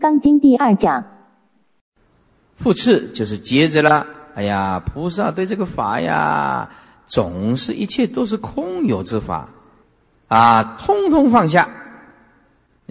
[0.00, 1.04] 刚经》第二讲。
[2.56, 4.06] 复次就是接着了。
[4.34, 6.70] 哎呀，菩萨对这个法呀，
[7.06, 9.48] 总是一切都是空有之法，
[10.28, 11.68] 啊，通通放下。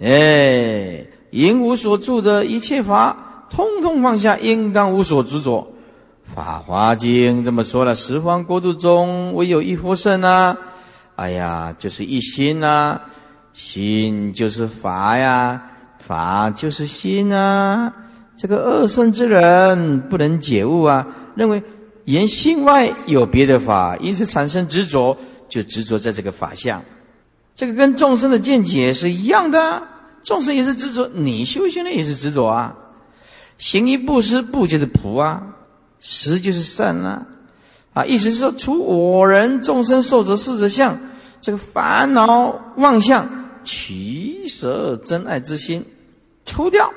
[0.00, 5.72] 哎，应无所住的一切法，通通放下，应当无所执着。
[6.34, 10.56] 《法华经》这么说了：十方国度中，唯有一佛圣啊！
[11.16, 13.00] 哎呀，就是一心呐，
[13.52, 15.69] 心就是法呀，
[16.00, 17.92] 法就是心啊。
[18.36, 21.62] 这个二圣之人不能解悟啊，认为
[22.06, 25.16] 言心外有别的法，因此产生执着，
[25.48, 26.82] 就执着在这个法相。
[27.54, 29.82] 这个跟众生的见解是一样的，
[30.22, 32.74] 众生也是执着，你修行的也是执着啊。
[33.58, 35.42] 行一布施，布就是普啊。
[36.02, 37.26] 实就是善啊，
[37.92, 40.98] 啊，意思是说，除我人众生受者事者相，
[41.42, 43.28] 这个烦恼妄相，
[43.64, 45.84] 取舍真爱之心，
[46.44, 46.92] 除掉，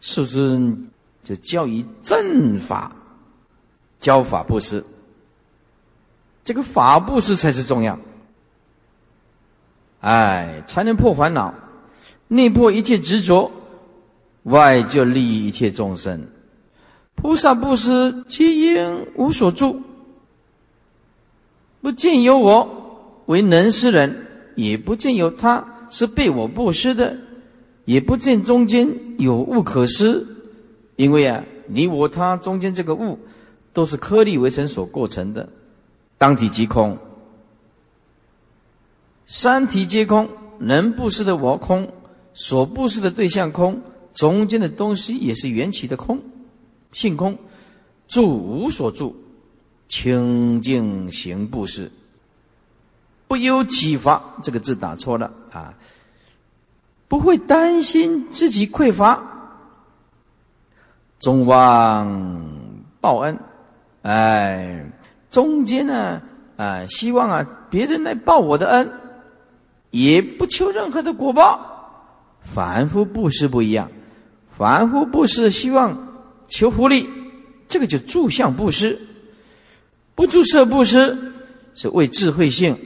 [0.00, 0.76] 是不是
[1.24, 2.92] 就教以正法，
[4.00, 4.84] 教法布施？
[6.44, 7.98] 这个法布施才是重要，
[10.00, 11.52] 哎，才能破烦恼，
[12.26, 13.50] 内破一切执着，
[14.44, 16.26] 外就利益一切众生。
[17.14, 19.82] 菩萨布施，皆因无所住，
[21.80, 24.27] 不见有我为能施人，
[24.58, 27.16] 也不见有他是被我布施的，
[27.84, 30.26] 也不见中间有物可施，
[30.96, 33.20] 因为啊，你我他中间这个物，
[33.72, 35.48] 都是颗粒为尘所构成的，
[36.18, 36.98] 当体即空，
[39.28, 41.92] 三体皆空，能布施的我空，
[42.34, 43.80] 所布施的对象空，
[44.12, 46.20] 中间的东西也是缘起的空。
[46.90, 47.38] 性空，
[48.08, 49.14] 住无所住，
[49.86, 51.92] 清净行布施，
[53.28, 54.20] 不忧启发。
[54.42, 55.74] 这个字打错了啊！
[57.06, 59.22] 不会担心自己匮乏，
[61.20, 62.06] 终忘
[63.00, 63.38] 报恩。
[64.02, 64.90] 哎，
[65.30, 66.20] 中间呢，
[66.56, 68.90] 啊，希望啊，别人来报我的恩，
[69.90, 72.40] 也不求任何的果报。
[72.42, 73.90] 凡夫布施不一样，
[74.56, 76.06] 凡夫布施希望。
[76.50, 77.06] 求福利，
[77.68, 78.96] 这个就住相布施；
[80.14, 81.34] 不住色布施，
[81.74, 82.78] 是为智慧性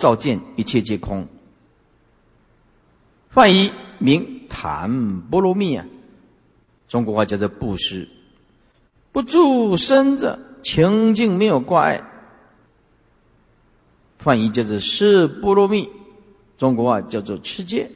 [0.00, 1.28] 照见一切皆空。
[3.28, 5.86] 翻译名檀波罗蜜啊，
[6.88, 8.08] 中国话叫做布施。
[9.12, 12.02] 不住身者清净没有挂碍，
[14.18, 15.88] 翻译叫做是波罗蜜，
[16.56, 17.90] 中国话叫做持戒。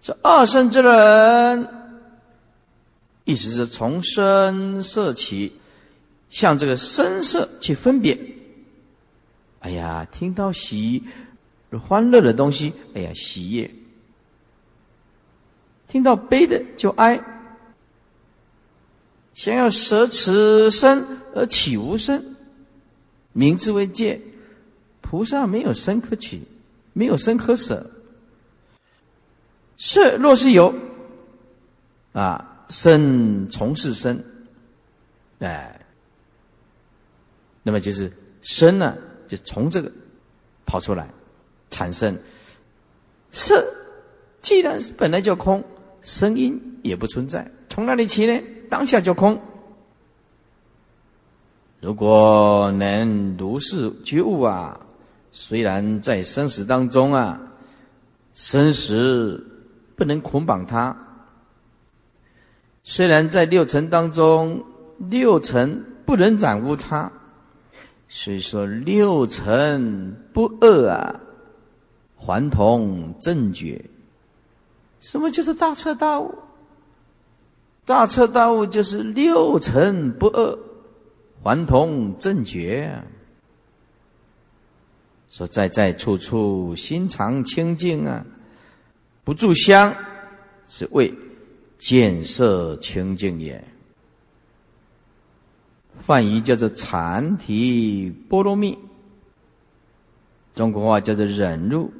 [0.00, 1.68] 这二圣之人。
[3.24, 5.52] 意思是从声色起，
[6.30, 8.18] 向这个声色去分别。
[9.60, 11.02] 哎呀，听到喜、
[11.86, 13.68] 欢乐的东西，哎呀，喜悦；
[15.86, 17.20] 听到悲的就哀。
[19.34, 21.04] 想要舍此身
[21.34, 22.36] 而起无身，
[23.32, 24.20] 名字为戒。
[25.00, 26.42] 菩萨没有身可取，
[26.92, 27.90] 没有身可舍。
[29.76, 30.74] 是若是有，
[32.12, 32.54] 啊。
[32.70, 34.22] 生从事生，
[35.38, 35.80] 哎，
[37.62, 38.94] 那么就是生呢，
[39.28, 39.92] 就从这个
[40.66, 41.08] 跑出来
[41.70, 42.18] 产生
[43.30, 43.64] 色。
[44.40, 45.62] 既然本来就空，
[46.00, 48.40] 声音也不存在，从哪里起呢？
[48.70, 49.40] 当下就空。
[51.80, 54.80] 如果能如是觉悟啊，
[55.32, 57.40] 虽然在生死当中啊，
[58.32, 59.44] 生死
[59.96, 60.96] 不能捆绑他。
[62.84, 64.64] 虽然在六尘当中，
[64.98, 67.12] 六尘不能染污他，
[68.08, 71.20] 所以说六尘不恶啊，
[72.16, 73.84] 还同正觉。
[75.00, 76.34] 什么叫做大彻大悟？
[77.84, 80.58] 大彻大悟就是六尘不恶，
[81.42, 83.02] 还同正觉。
[85.30, 88.24] 说在在处处心常清净啊，
[89.24, 89.94] 不住香，
[90.66, 91.12] 是为。
[91.78, 93.62] 见色清净也，
[95.98, 98.78] 梵语叫做禅提波罗蜜，
[100.54, 101.92] 中国话叫做忍辱。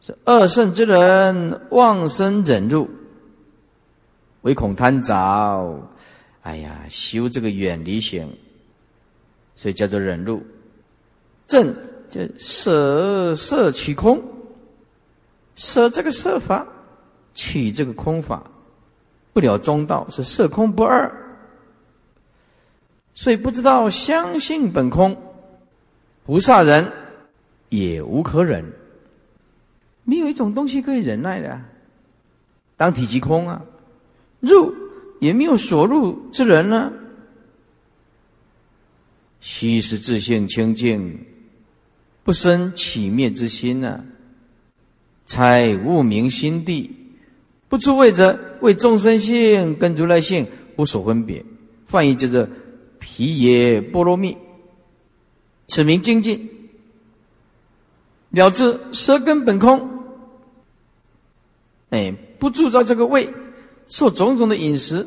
[0.00, 2.88] 是二圣之人妄生忍辱，
[4.42, 5.88] 唯恐贪着，
[6.42, 8.32] 哎呀，修这个远离行，
[9.54, 10.42] 所以叫做忍辱。
[11.46, 11.74] 正
[12.08, 14.22] 就舍色取空，
[15.56, 16.66] 舍这个色法。
[17.38, 18.42] 取这个空法，
[19.34, 21.25] 不了中道是色空不二，
[23.16, 25.16] 所以不知道相信本空，
[26.26, 26.92] 菩萨人
[27.70, 28.72] 也无可忍，
[30.04, 31.62] 没有一种东西可以忍耐的，
[32.76, 33.64] 当体即空啊，
[34.38, 34.74] 入
[35.18, 36.92] 也没有所入之人呢。
[39.40, 41.24] 虚实自性清净，
[42.22, 44.04] 不生起灭之心呢。
[45.24, 46.94] 才悟明心地，
[47.68, 50.46] 不出位者，为众生性跟如来性
[50.76, 51.44] 无所分别。
[51.86, 52.48] 翻译就是
[53.08, 54.36] 皮耶波罗蜜，
[55.68, 56.50] 此名精进。
[58.30, 59.88] 了知舌根本空，
[61.90, 63.32] 哎，不铸造这个胃，
[63.86, 65.06] 受种种的饮食，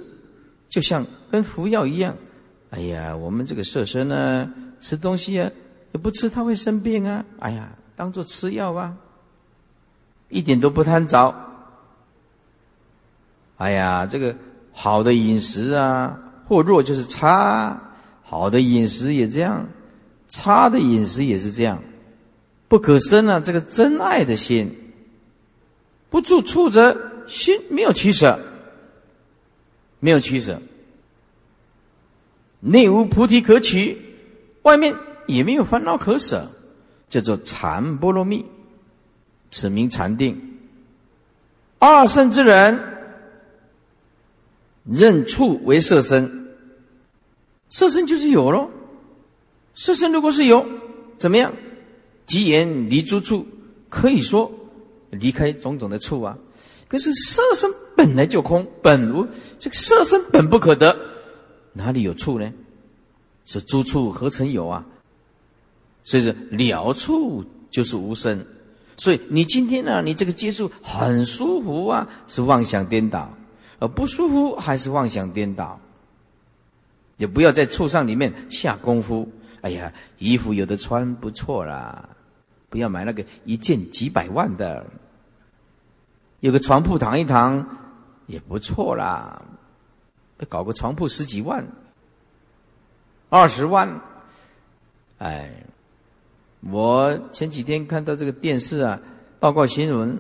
[0.70, 2.16] 就像跟服药一样。
[2.72, 5.52] 哎呀，我们这个色身呢，吃东西啊，
[5.92, 7.24] 也不吃它会生病啊。
[7.40, 8.96] 哎呀，当做吃药吧，
[10.30, 11.36] 一点都不贪着。
[13.58, 14.34] 哎呀，这个
[14.72, 16.18] 好的饮食啊，
[16.48, 17.78] 或弱就是差；
[18.30, 19.68] 好的饮食也这样，
[20.28, 21.82] 差的饮食也是这样。
[22.68, 23.40] 不可生啊！
[23.44, 24.72] 这个真爱的心，
[26.12, 28.40] 不住处则心没有取舍，
[30.00, 30.62] 没有取舍。
[32.60, 33.98] 内无菩提可取，
[34.62, 36.52] 外面也没有烦恼可舍，
[37.10, 38.46] 叫做禅波罗蜜，
[39.50, 40.40] 此名禅定。
[41.80, 42.80] 二圣之人，
[44.84, 46.39] 认处为色身，
[47.70, 48.70] 色身就是有喽。
[49.76, 50.66] 色身如果是有，
[51.18, 51.54] 怎么样？
[52.26, 53.48] 即言离诸处，
[53.90, 54.52] 可以说
[55.10, 56.38] 离开种种的处啊。
[56.88, 59.28] 可是色身本来就空，本无
[59.58, 60.98] 这个色身本不可得，
[61.74, 62.52] 哪里有处呢？
[63.46, 64.86] 是诸处何曾有啊？
[66.04, 68.46] 所以说了处就是无生。
[68.98, 73.30] 所以你今天呢，你这个接触很舒服啊，是妄想颠倒；
[73.80, 75.80] 而不舒服还是妄想颠倒。
[77.20, 79.30] 也不要在畜上里面下功夫。
[79.62, 82.10] 哎呀，衣服有的穿不错啦。
[82.70, 84.86] 不要买那个一件几百万的，
[86.40, 87.78] 有个床铺躺一躺
[88.26, 89.42] 也不错啦。
[90.48, 91.66] 搞个床铺十几万、
[93.28, 94.00] 二十万，
[95.18, 95.66] 哎，
[96.62, 99.02] 我前几天看到这个电视啊，
[99.40, 100.20] 报告新闻，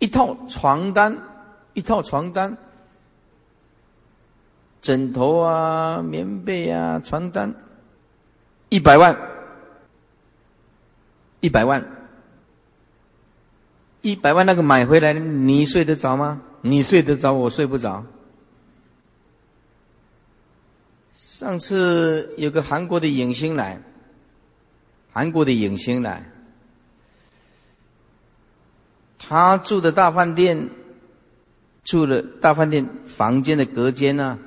[0.00, 1.18] 一套床单，
[1.74, 2.56] 一套床单，
[4.82, 7.54] 枕头啊、棉被啊、床单，
[8.68, 9.18] 一百万。
[11.40, 11.84] 一百万，
[14.00, 16.40] 一百万那个买回来，你睡得着吗？
[16.60, 18.04] 你睡得着，我睡不着。
[21.16, 23.82] 上次有个韩国的影星来，
[25.12, 26.30] 韩国的影星来，
[29.18, 30.70] 他住的大饭店，
[31.82, 34.38] 住的大饭店房间的隔间呢，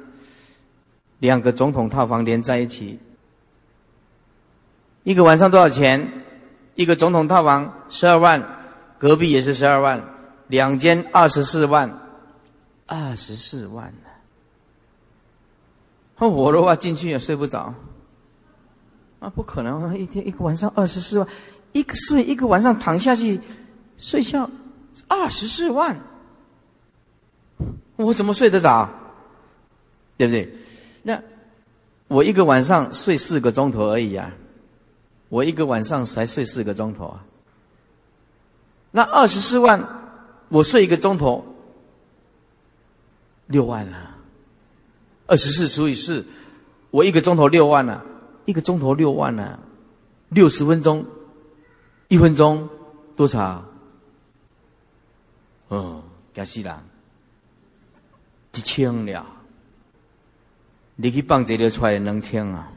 [1.20, 3.00] 两个总统套房连在一起，
[5.04, 6.24] 一个晚上多少钱？
[6.76, 8.46] 一个总统套房十二万，
[9.00, 10.04] 隔壁也是十二万，
[10.48, 12.00] 两间二十四万，
[12.86, 14.10] 二十四万呢。
[16.18, 17.74] 那我的话进去也睡不着，
[19.20, 21.28] 啊，不可能，一天一个晚上二十四万，
[21.72, 23.40] 一个睡一个晚上躺下去
[23.98, 24.50] 睡觉，
[25.08, 25.98] 二十四万，
[27.96, 28.90] 我怎么睡得着？
[30.18, 30.54] 对不对？
[32.16, 34.32] 我一个晚上睡四个钟头而已啊。
[35.28, 37.26] 我一个晚上才睡四个钟头啊，
[38.92, 39.84] 那二十四万，
[40.48, 41.44] 我睡一个钟头，
[43.48, 44.16] 六万了。
[45.28, 46.26] 二十四除以四，
[46.90, 48.06] 我一个钟头六万了，
[48.46, 49.60] 一个钟头六万了，
[50.30, 51.06] 六十分钟，
[52.08, 52.70] 一分钟
[53.18, 53.66] 多少？
[55.68, 56.02] 哦，
[56.34, 56.74] 惊死人，
[58.54, 59.35] 一千了。
[60.96, 62.72] 你去放这个出来两千啊？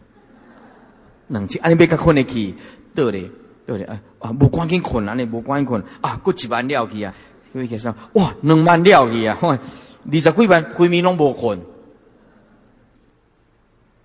[1.29, 2.55] 两千，安尼要甲困得去，
[2.95, 3.31] 倒咧，
[3.67, 7.15] 倒咧，啊啊，无赶紧困，安尼无赶紧困，啊，过一万了去啊，
[7.53, 11.61] 所以其实哇，两万了去啊，二十几万，规暝拢无困，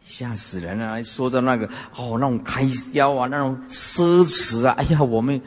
[0.01, 1.01] 吓死人了！
[1.03, 1.65] 说着那个
[1.96, 5.41] 哦，那种开销啊，那种奢侈啊，哎呀，我们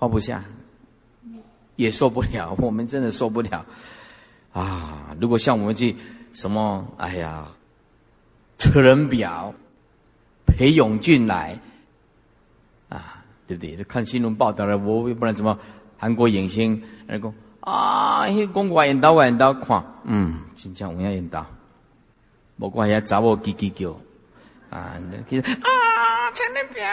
[0.00, 0.42] 放不下，
[1.76, 3.64] 也受不了，我们真的受不了
[4.52, 5.16] 啊！
[5.20, 5.94] 如果像我们去
[6.34, 7.48] 什么，哎呀，
[8.58, 9.54] 车人表。
[10.54, 11.58] 裴永俊来，
[12.90, 13.82] 啊，对不对？
[13.84, 15.58] 看新闻报道了，我不然怎么
[15.96, 18.26] 韩国影星来讲啊？
[18.26, 21.46] 迄讲我演刀，我演刀，看，嗯，真正有影演刀。
[22.58, 23.98] 不管遐查某叽叽叫，
[24.68, 26.84] 啊，其实啊，陈立平，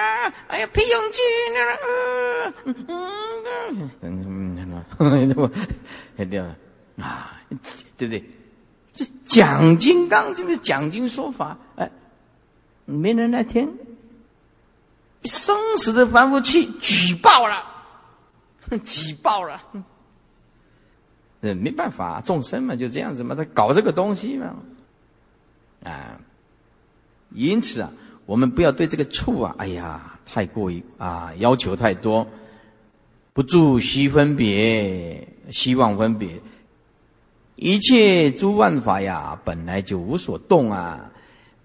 [0.48, 1.22] 哎呀，裴永俊，
[2.48, 2.96] 嗯嗯
[3.72, 5.52] 嗯，真嗯，嗯，嗯，
[6.16, 6.40] 对对
[6.98, 7.38] 啊，
[7.98, 8.24] 对不对？
[8.24, 8.39] 这
[9.30, 11.90] 讲金刚经的讲经说法，哎。
[12.92, 13.72] 没人来听，
[15.26, 17.64] 生死的凡夫去举报了，
[18.84, 19.62] 举报了，
[21.42, 24.56] 呃，没办法，众生嘛就这样子嘛，他搞这个东西嘛，
[25.84, 26.20] 啊，
[27.30, 27.92] 因此啊，
[28.26, 32.28] 我们不要对这个处啊，哎呀，太过于啊要求太多，
[33.34, 36.42] 不住希分别，希望分别，
[37.62, 41.12] 一切诸万法呀，本来就无所动啊。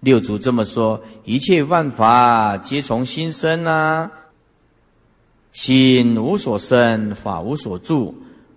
[0.01, 4.11] 六祖这么说：一切万法皆从心生啊，
[5.53, 8.13] 心无所生，法无所住，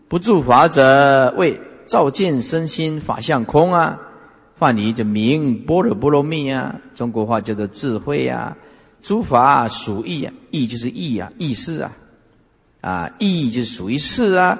[0.09, 4.01] 不住法者为照见身心法相空啊。
[4.57, 8.57] 梵语就名般若波罗蜜啊，中国话叫做智慧啊。
[9.01, 11.93] 诸法属意啊，意就是意啊，意识啊，
[12.81, 14.59] 啊，意就是属于事啊，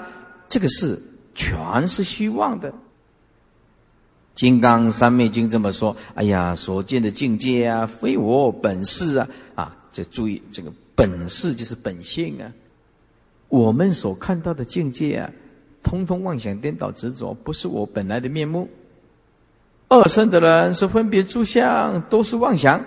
[0.49, 1.03] 这个事
[1.39, 2.71] 全是虚妄的。
[4.35, 9.29] 《金刚三昧经》这么说：“哎呀，所见的境界啊，非我本事啊！
[9.55, 12.53] 啊，这注意这个本事就是本性啊。
[13.49, 15.31] 我们所看到的境界啊，
[15.83, 18.69] 通通妄想颠倒执着，不是我本来的面目。
[19.89, 22.85] 二生的人是分别诸相，都是妄想。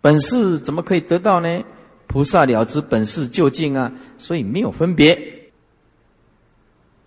[0.00, 1.64] 本事怎么可以得到呢？
[2.06, 5.35] 菩萨了知本事究竟啊，所以没有分别。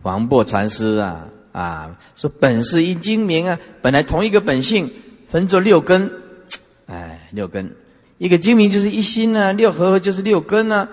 [0.01, 4.89] 黄檗禅师啊。”啊，说本是一精明啊，本来同一个本性
[5.27, 6.09] 分作六根，
[6.85, 7.75] 哎，六根，
[8.19, 10.87] 一个精明就是一心呢，六合合就是六根呢，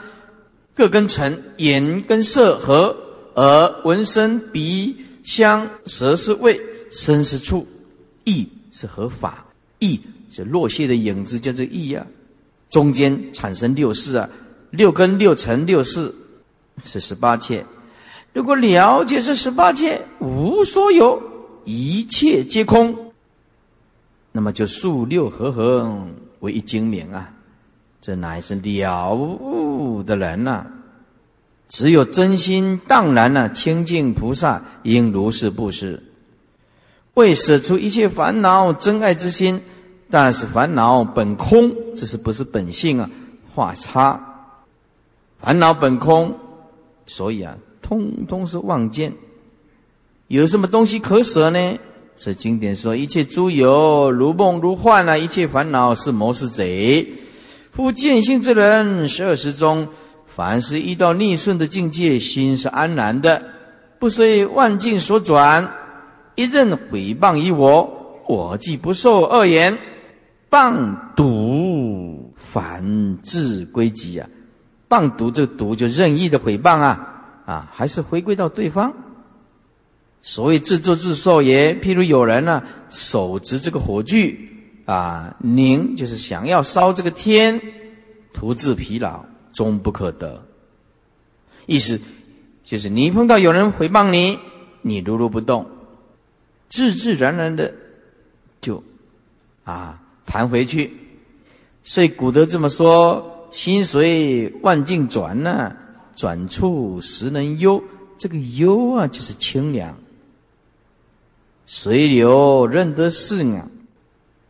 [0.75, 2.97] 各根尘，眼跟色合，
[3.35, 6.59] 耳闻声，鼻香，舌是味，
[6.91, 7.69] 身是触，
[8.25, 9.47] 意是合法，
[9.79, 12.07] 意是落谢的影子叫做意啊，
[12.71, 14.31] 中间产生六事啊，
[14.71, 16.13] 六根六尘六事
[16.83, 17.65] 是十八切。
[18.37, 21.23] 如果了解这十八界无所有，
[21.64, 22.95] 一切皆空，
[24.31, 25.90] 那么就数六合合
[26.40, 27.33] 为一精明啊！
[28.02, 30.66] 这乃是了悟的人呐！
[31.71, 36.02] 只有真心荡然呢，清净菩萨应如是布施，
[37.14, 39.62] 为舍出一切烦恼真爱之心。
[40.11, 43.09] 但是烦恼本空，这是不是本性啊？
[43.55, 44.21] 画叉，
[45.40, 46.38] 烦恼本空，
[47.07, 47.57] 所以啊。
[47.87, 49.12] 通通是妄见，
[50.26, 51.78] 有什么东西可舍呢？
[52.16, 55.16] 是经典说：一切诸有如梦如幻啊！
[55.16, 57.12] 一切烦恼是谋是贼。
[57.71, 59.87] 夫见性之人，十二时中，
[60.26, 63.40] 凡是遇到逆顺的境界，心是安然的，
[64.00, 65.71] 不随万境所转。
[66.35, 69.78] 一任毁谤于我，我既不受恶言，
[70.50, 74.28] 谤毒反自归己啊！
[74.88, 77.12] 谤毒这毒就任意的毁谤啊！
[77.47, 78.93] 啊，还是回归到对方。
[80.21, 81.73] 所谓自作自受也。
[81.76, 84.37] 譬如有人呢，手执这个火炬，
[84.85, 87.61] 啊，宁就是想要烧这个天，
[88.33, 90.43] 徒自疲劳，终不可得。
[91.67, 92.00] 意思
[92.65, 94.38] 就是你碰到有人回谤你，
[94.83, 95.71] 你如如不动，
[96.69, 97.73] 自自然然的
[98.61, 98.83] 就
[99.62, 100.93] 啊弹回去。
[101.85, 105.76] 所以古德这么说：心随万境转呢。
[106.16, 107.85] 转处时能悠，
[108.18, 109.96] 这个悠啊，就是清凉。
[111.66, 113.68] 随流认得是啊，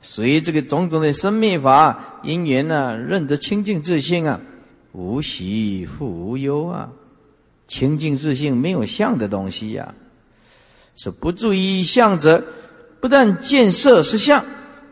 [0.00, 4.40] 随这个种种的生灭法因缘呢，认得清净自性啊，
[4.92, 6.90] 无喜复无忧啊，
[7.66, 9.94] 清净自性没有相的东西呀。
[10.94, 12.44] 是不注意相者，
[13.00, 14.44] 不但见色是相，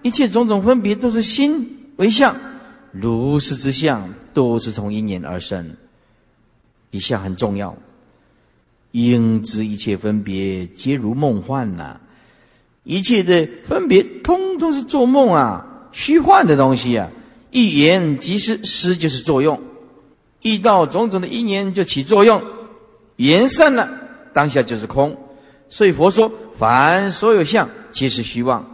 [0.03, 2.37] 一切种种分别都是心为相，
[2.91, 5.77] 如是之相都是从因缘而生。
[6.95, 7.77] 一下很重要，
[8.93, 11.99] 应知一切分别皆如梦幻呐，
[12.85, 17.11] 一切的分别通通是做梦啊，虚幻的东西啊。
[17.51, 19.61] 一言即失，失就是作用，
[20.43, 22.41] 遇到种种的因缘就起作用，
[23.17, 23.91] 言散了，
[24.33, 25.19] 当下就是空。
[25.69, 28.65] 所以佛说，凡所有相皆是虚妄。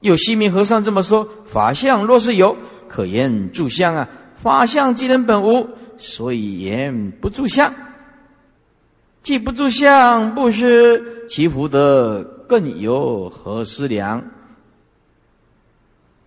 [0.00, 2.56] 有西明和尚这么说：法相若是有，
[2.88, 4.08] 可言住相啊。
[4.42, 5.68] 法相即能本无。
[5.98, 7.72] 所以言不住相，
[9.22, 14.24] 既不住相，不施其福德，更有何思量？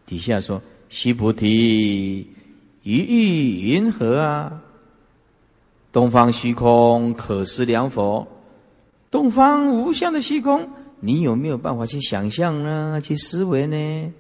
[0.06, 2.30] 底下说：须菩提，
[2.84, 4.62] 于意云何啊？
[5.92, 8.26] 东方虚空可思量否？
[9.12, 10.70] 东方无相的虚空，
[11.02, 13.02] 你有没有办法去想象呢？
[13.02, 14.14] 去思维呢？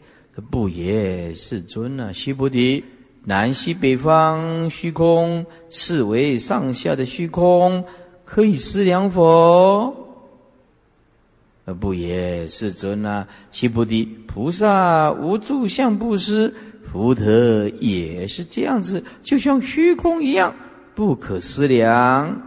[0.51, 2.83] 不也，世尊啊，须菩提。
[3.27, 7.83] 南西北方虚空，四维上下的虚空，
[8.23, 9.93] 可以思量否？
[11.79, 16.53] 不也，世尊啊，须菩提，菩萨无住相布施，
[16.85, 20.53] 福德也是这样子，就像虚空一样，
[20.93, 22.39] 不可思量。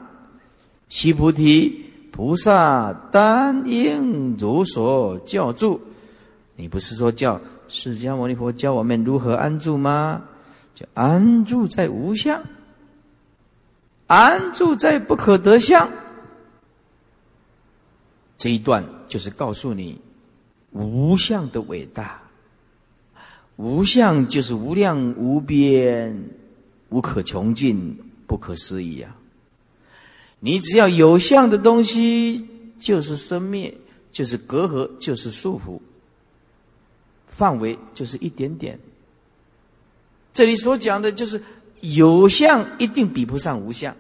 [0.89, 5.81] 须菩提，菩萨单应如所教住。
[6.55, 10.23] 你不是说叫释迦牟尼佛教我们如何安住吗？
[10.79, 12.41] 就安住在无相，
[14.07, 15.91] 安住在不可得相。
[18.37, 20.01] 这一段就是告诉你
[20.71, 22.23] 无相的伟大。
[23.57, 26.31] 无相就是无量无边、
[26.91, 29.17] 无可穷尽、不可思议啊！
[30.39, 32.47] 你只要有相的东西，
[32.79, 33.77] 就是生灭，
[34.13, 35.81] 就是隔阂，就是束缚，
[37.27, 38.79] 范围就是一点点。
[40.33, 41.43] 这里所讲的就是
[41.81, 43.95] 有相一定比不上无相。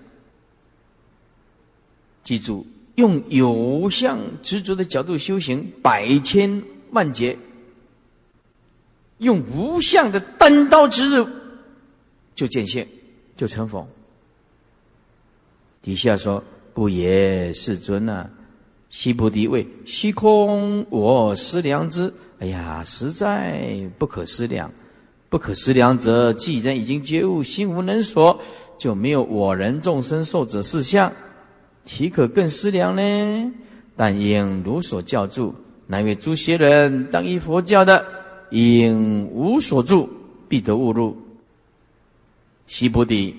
[2.23, 2.67] 记住，
[2.97, 7.39] 用有相执着的角度修行，百千万劫。
[9.19, 11.27] 用无相的单刀直入，
[12.37, 12.87] 就见性，
[13.37, 13.89] 就成佛。
[15.83, 16.45] 底下说
[16.75, 18.29] ：“不也，世尊呐，
[18.91, 22.13] 悉菩提谓：虚空我思量之。
[22.39, 24.71] 哎呀，实在不可思量。
[25.29, 28.41] 不可思量者，既然已经觉悟，心无能所，
[28.79, 31.13] 就没有我人众生受者事相，
[31.85, 33.53] 岂可更思量呢？
[33.97, 35.55] 但应如所教住，
[35.87, 38.05] 乃为诸邪人当依佛教的。”
[38.51, 40.09] 应无所住，
[40.49, 41.15] 必得误入。
[42.67, 43.35] 悉菩提，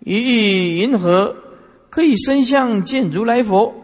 [0.00, 1.34] 于意云何？
[1.88, 3.74] 可以身相见如来佛？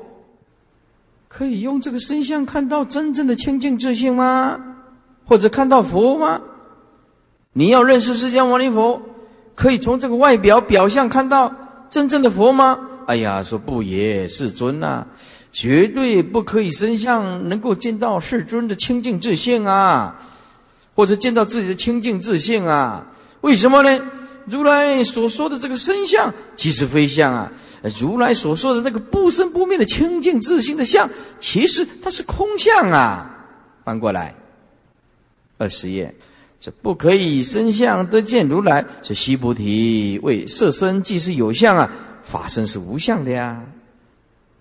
[1.28, 4.76] 可以用这个身相看到真正的清净自信吗？
[5.24, 6.42] 或者看到佛吗？
[7.52, 9.00] 你要认识释迦牟尼佛，
[9.54, 11.52] 可以从这个外表表象看到
[11.90, 12.78] 真正的佛吗？
[13.06, 15.06] 哎呀，说不也，世尊呐。
[15.52, 20.18] 绝对不可以身相能够见到世尊的清净自信啊，
[20.94, 23.06] 或者见到自己的清净自信啊？
[23.42, 24.02] 为什么呢？
[24.46, 27.52] 如来所说的这个身相，即是非相啊。
[28.00, 33.46] 如来所说的那个不生不灭的清净自信的相，其实它是空相啊。
[33.84, 34.34] 翻过来，
[35.58, 36.14] 二十页，
[36.64, 38.84] 这不可以身相得见如来。
[39.02, 41.90] 这悉菩提为色身即是有相啊，
[42.22, 43.60] 法身是无相的呀。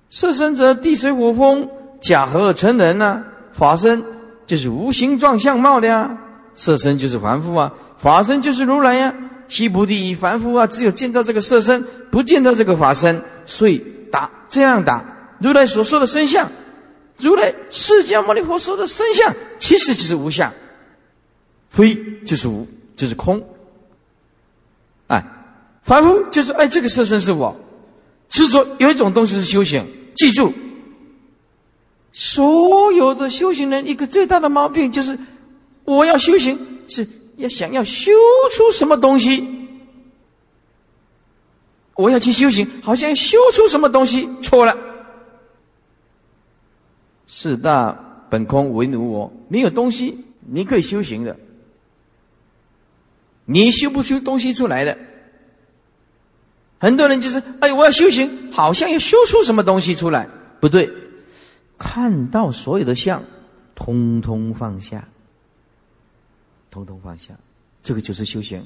[0.10, 1.70] 色身则地水火风
[2.02, 3.24] 假合成人呢？
[3.54, 4.04] 法身
[4.48, 6.18] 就是无形状相貌的呀。
[6.56, 9.14] 色身就是凡夫啊，法身就是如来呀。
[9.48, 13.78] 西菩提凡夫啊，只有见到这个色身，不见到这个法身，所以
[14.12, 15.06] 打这样打。
[15.38, 16.50] 如来所说的身相，
[17.20, 20.52] 如来释迦牟尼佛说的身相，其实就是无相，
[21.72, 23.42] 非就是无，就是空。
[25.08, 25.26] 哎，
[25.82, 27.56] 凡夫就是哎，这个色身是我，
[28.30, 29.84] 是说有一种东西是修行。
[30.14, 30.52] 记住，
[32.12, 35.18] 所有的修行人一个最大的毛病就是，
[35.86, 37.08] 我要修行是
[37.38, 38.12] 要想要修
[38.56, 39.48] 出什么东西，
[41.96, 44.78] 我要去修行，好像修出什么东西，错了。
[47.26, 47.98] 四大
[48.30, 51.40] 本空，为奴我，没有东西你可以修行的，
[53.52, 54.98] 你修不出东西出来的。
[56.80, 60.28] 很多人就是，哎，我要修行，好像要修出什么东西出来，
[60.60, 60.90] 不对。
[61.78, 63.24] 看到所有的相，
[63.76, 65.08] 通通放下，
[66.70, 67.34] 通通放下，
[67.84, 68.66] 这个就是修行。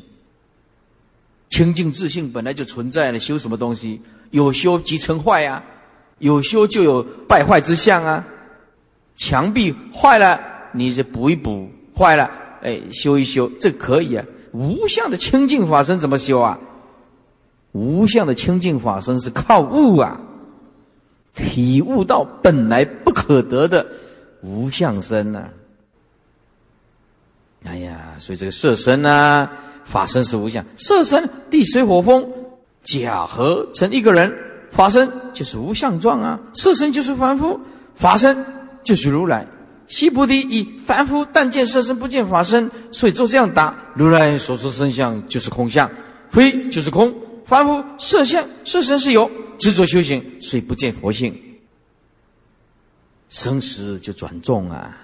[1.49, 4.01] 清净自信本来就存在了，修什么东西？
[4.31, 5.63] 有修即成坏呀，
[6.19, 8.25] 有修就有败坏之相啊。
[9.15, 10.39] 墙壁坏了，
[10.73, 12.29] 你是补一补；坏了，
[12.61, 14.25] 哎，修一修，这可以啊。
[14.55, 16.57] 无相的清净法身怎么修啊？
[17.73, 20.17] 无相的清净法身是靠悟啊，
[21.33, 23.85] 体悟到本来不可得的
[24.41, 25.49] 无相身呐。
[27.65, 29.49] 哎呀，所以这个色身呐，
[29.83, 32.31] 法身是无相，色身地水火风
[32.81, 34.33] 假合成一个人，
[34.71, 37.59] 法身就是无相状啊，色身就是凡夫，
[37.93, 38.45] 法身
[38.85, 39.45] 就是如来。
[39.87, 45.89] 西菩提以凡夫但见色身不见法身，所以就这样答：如来所说身相就是空相，
[46.29, 47.13] 非就是空。
[47.45, 51.39] 凡夫色相色身是有执着修行，所以不见佛性，
[53.29, 54.97] 生死就转重啊。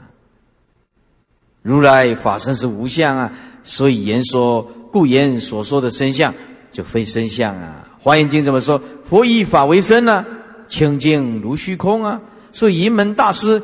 [1.62, 3.32] 如来法身是无相啊，
[3.64, 6.34] 所以言说故言所说的身相
[6.72, 7.88] 就非身相啊。
[8.00, 8.82] 华严经怎么说？
[9.08, 10.26] 佛以法为身呢？
[10.68, 12.20] 清净如虚空啊。
[12.52, 13.62] 所以云门大师，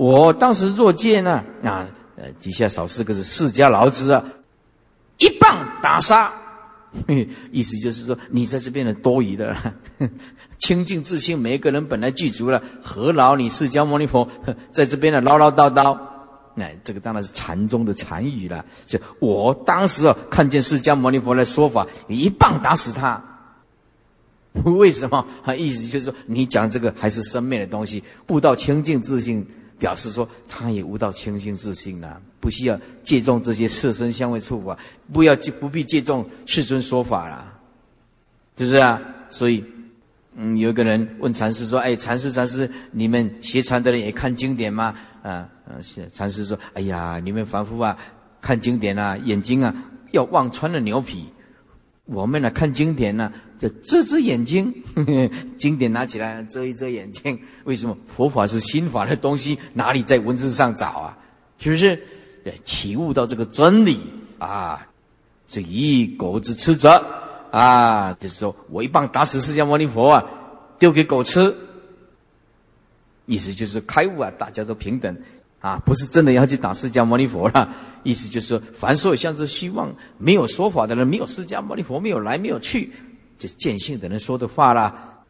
[0.00, 1.86] 我当时若见呢啊
[2.16, 4.24] 呃底下少四个字释迦劳之啊，
[5.18, 6.32] 一棒打杀。
[7.52, 9.54] 意思就是说，你在这边的多余的，
[10.58, 14.26] 清净自信，每一个人本来具足了，何劳你释迦牟尼佛
[14.72, 15.96] 在这边的唠唠叨叨？
[16.56, 18.64] 哎，这个当然是禅宗的禅语了。
[18.86, 23.22] 就我当时啊，看见释迦牟尼佛的说法，一棒打死他。
[24.64, 25.26] 为什么？
[25.44, 29.46] 他意思就是说，你讲这个还是生灭的东西，悟到清净自信，
[29.80, 34.78] 表示说他也悟到清净自信了，不需要借重这些色身香味触法，
[35.12, 37.52] 不要不必借重世尊说法了，
[38.56, 39.02] 是不是啊？
[39.28, 39.64] 所以。
[40.36, 45.46] 嗯，有一个人问禅师说：“哎，禅师，禅师，你们学禅的人也看经典吗？”啊，
[45.82, 47.98] 是禅师说：“哎呀，你们凡夫啊，
[48.40, 49.74] 看经典啊，眼睛啊
[50.12, 51.26] 要望穿了牛皮。
[52.12, 54.74] 我们呢看经典呢，就遮遮眼睛，
[55.56, 57.40] 经典拿起来遮一遮眼睛。
[57.64, 57.96] 为什么？
[58.08, 61.16] 佛法是心法的东西，哪里在文字上找啊？
[61.58, 61.96] 是不是？
[62.42, 64.00] 对，体悟到这个真理
[64.38, 64.86] 啊，
[65.46, 67.02] 这一狗子吃者。”
[67.50, 70.24] 啊，就是说我一棒打死释迦牟尼佛啊，
[70.78, 71.52] 丢给狗吃。
[73.26, 75.16] 意思就是开悟啊，大家都平等
[75.60, 77.68] 啊，不是真的要去打释迦牟尼佛了。
[78.02, 82.90] 意思就是说，凡所有相之希望，没有说法的人，没有释迦牟尼佛，没有来，没有去，
[83.36, 85.22] 就是见性的人说的话啦。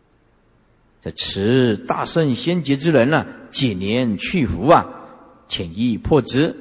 [1.03, 4.87] 这持大圣先觉之人呢，几年去福啊，
[5.49, 6.55] 潜意破执。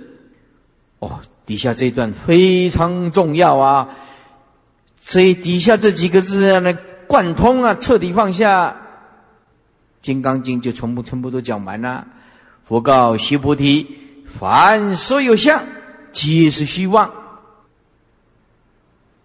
[0.98, 3.90] 哦，底下这一段非常重要啊。
[5.00, 6.78] 所以底下这几个字呢，
[7.08, 8.72] 贯通啊，彻底放下，
[10.02, 12.08] 《金刚经》就全部全部都讲完了。
[12.70, 13.88] 佛告须菩提：
[14.28, 15.64] 凡所有相，
[16.12, 17.10] 皆是虚妄；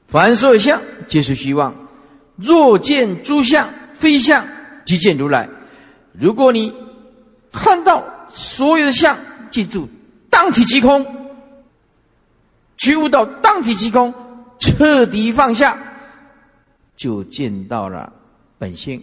[0.08, 1.74] 凡所有相，皆是虚妄。
[2.36, 4.46] 若见诸相非相，
[4.86, 5.46] 即见如来。
[6.18, 6.72] 如果你
[7.52, 9.18] 看到所有的相，
[9.50, 9.90] 记住，
[10.30, 11.06] 当体即空，
[12.78, 14.14] 觉悟到当体即空。
[14.58, 15.76] 彻底放下，
[16.96, 18.10] 就见到了
[18.56, 19.02] 本性。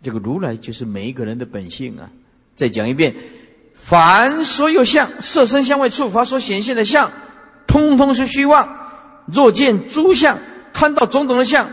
[0.00, 2.08] 这个如来就是每一个人的本性啊！
[2.54, 3.12] 再讲一遍：
[3.74, 7.10] 凡所有相，色身香味触法所显现的相，
[7.66, 8.80] 通通是虚妄。
[9.26, 10.38] 若见诸相，
[10.72, 11.68] 看到种种的相，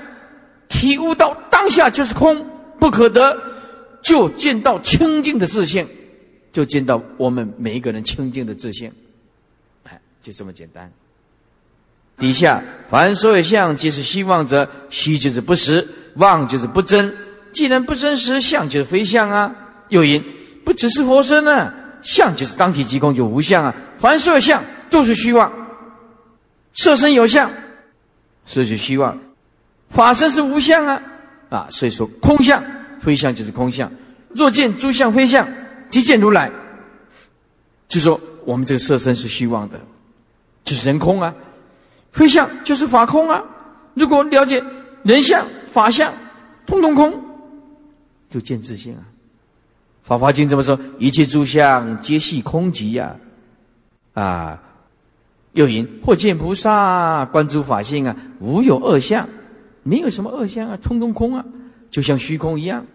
[0.67, 2.45] 体悟到当下就是空，
[2.79, 3.37] 不可得，
[4.01, 5.87] 就见到清净的自性，
[6.51, 8.91] 就见到我们每一个人清净的自性。
[9.83, 10.91] 哎，就这么简单。
[12.17, 17.13] 底下凡所有相，皆是希望者，虚就是不实，妄就是不真。
[17.51, 19.55] 既然不真实，相就是非相啊。
[19.89, 20.23] 又因
[20.63, 23.73] 不只是佛身呢，相就是当体即空，就无相啊。
[23.97, 25.51] 凡色相都是虚妄，
[26.73, 27.49] 色身有相，
[28.45, 29.15] 所以就虚妄；
[29.89, 31.01] 法身是无相啊
[31.49, 32.63] 啊，所以说空相
[33.01, 33.91] 非相就是空相。
[34.29, 35.47] 若见诸相非相，
[35.89, 36.51] 即见如来。
[37.87, 39.79] 就说我们这个色身是虚妄的，
[40.63, 41.33] 就是人空啊。
[42.11, 43.43] 非相就是法空啊！
[43.93, 44.63] 如果了解
[45.03, 46.13] 人相、法相，
[46.65, 47.23] 通通空，
[48.29, 48.99] 就见自性啊！
[50.03, 50.79] 《法华经》怎么说？
[50.99, 53.15] 一切诸相皆系空寂呀！
[54.13, 54.61] 啊，
[55.53, 59.29] 又云：或见菩萨观诸法性啊，无有恶相，
[59.83, 61.45] 没有什么恶相啊，通通空啊，
[61.89, 62.85] 就像虚空一样。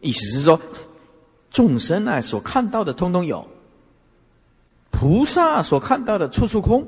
[0.00, 0.60] 意思是说，
[1.50, 3.46] 众生啊所看到的通通有，
[4.90, 6.86] 菩萨所看到的处处空。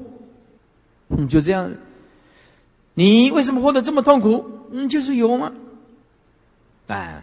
[1.09, 1.71] 嗯，就这样。
[2.95, 4.45] 你为什么活得这么痛苦？
[4.73, 5.53] 嗯，就是有吗？
[6.89, 7.23] 哎，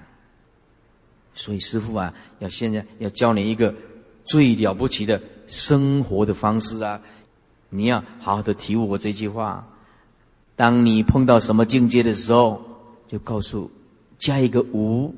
[1.35, 3.75] 所以师傅啊，要现在要教你一个
[4.23, 6.99] 最了不起的生活的方式啊！
[7.69, 9.67] 你要好好的体悟我这句话。
[10.55, 12.61] 当你碰到什么境界的时候，
[13.07, 13.69] 就告诉
[14.17, 15.13] 加一个无，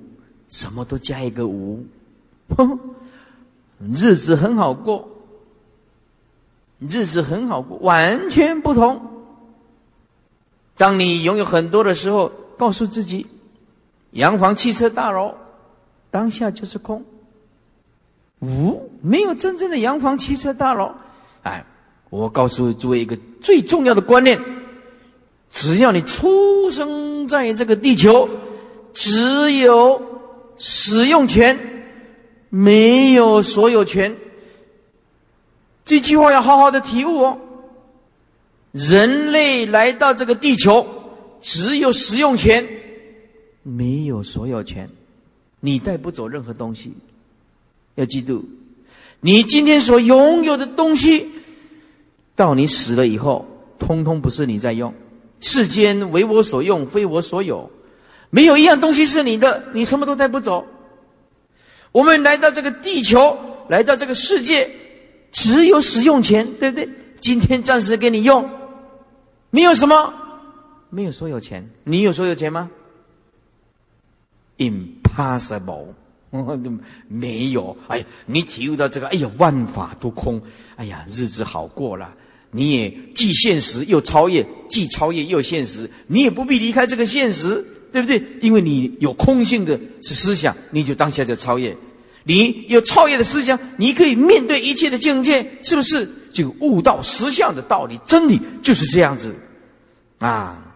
[0.49, 1.86] 什么都加一个无，
[2.49, 2.80] 哼
[3.93, 5.08] 日子很好过。
[6.80, 9.01] 日子很好过，完全不同。
[10.75, 13.25] 当你拥有很多的时候，告诉自己，
[14.12, 15.34] 洋房、汽车、大楼，
[16.17, 17.06] 当下就是空。
[18.39, 20.91] 无没有真正的洋房、汽车、大楼。
[21.43, 21.63] 哎，
[22.10, 24.41] 我告诉诸位一个最重要的观念：
[25.51, 28.27] 只要你出生在这个地球，
[28.95, 30.01] 只有
[30.58, 31.56] 使用权，
[32.49, 34.17] 没有所有权。
[35.86, 37.38] 这句话要好好的体悟哦。
[38.71, 40.84] 人类来到这个地球，
[41.41, 42.67] 只有使用权，
[43.62, 44.89] 没有所有权。
[45.60, 46.93] 你带不走任何东西。
[47.96, 48.46] 要记住，
[49.22, 51.28] 你今天所拥有的东西，
[52.36, 53.48] 到你死了以后，
[53.80, 54.93] 通通不是你在用。
[55.39, 57.70] 世间为我所用，非我所有。
[58.30, 60.65] 没有一样东西是你的，你什么都带不走。
[61.91, 63.38] 我们来到这个地球，
[63.70, 64.70] 来到这个世界。
[65.32, 66.89] 只有使用权，对不对？
[67.20, 68.50] 今天暂时给你用，
[69.50, 70.13] 没有什么，
[70.89, 71.70] 没有所有权。
[71.84, 72.70] 你有所有权吗
[75.17, 75.88] ？Impossible，
[77.08, 77.75] 没有。
[77.88, 80.39] 哎，你体悟到这个，哎呀，万法都空，
[80.75, 82.13] 哎呀，日子好过了。
[82.51, 88.21] 你也既现实又超越，既超越又现实，你也不必离开这个现实，对不对？
[88.41, 91.75] 因为你有空性的是思想，你就当下就超越。
[92.23, 96.08] 你有超越的思想，你可以面对一切的境界，是不是？
[96.32, 99.36] 就悟到实相的道理，真理就是这样子
[100.19, 100.75] 啊！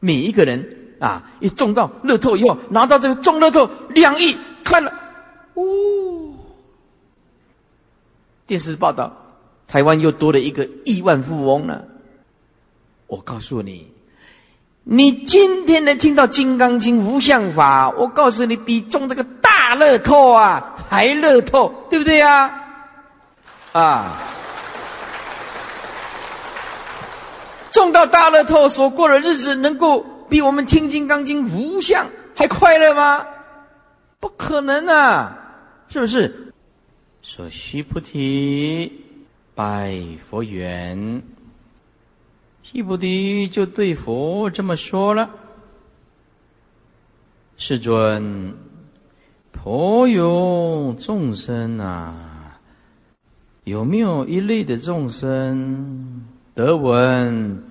[0.00, 4.92] 每一个人啊，一中到乐透以后，拿到这个中乐透两亿，看了，
[5.54, 5.64] 哦，
[8.46, 9.12] 电视报道，
[9.66, 11.84] 台湾又多了一个亿万富翁了。
[13.08, 13.90] 我告诉你。
[14.82, 22.62] 你今天能听到《金刚经》无相法，我告诉你，比中这个大乐透啊还乐透，对不对呀？
[23.72, 24.16] 啊，
[27.70, 33.26] 中到大乐透所过的日子，能够比我们听《金刚经》无相还快乐吗？
[34.20, 35.36] 不可能啊，
[35.88, 36.52] 是不是？
[37.22, 38.92] 说须菩提，
[39.54, 39.94] 拜
[40.28, 41.22] 佛缘。
[42.62, 45.28] 须菩提就对佛这么说了
[47.58, 48.54] ：“世尊，
[49.50, 52.58] 颇有众生啊，
[53.64, 57.62] 有没有一类的众生得闻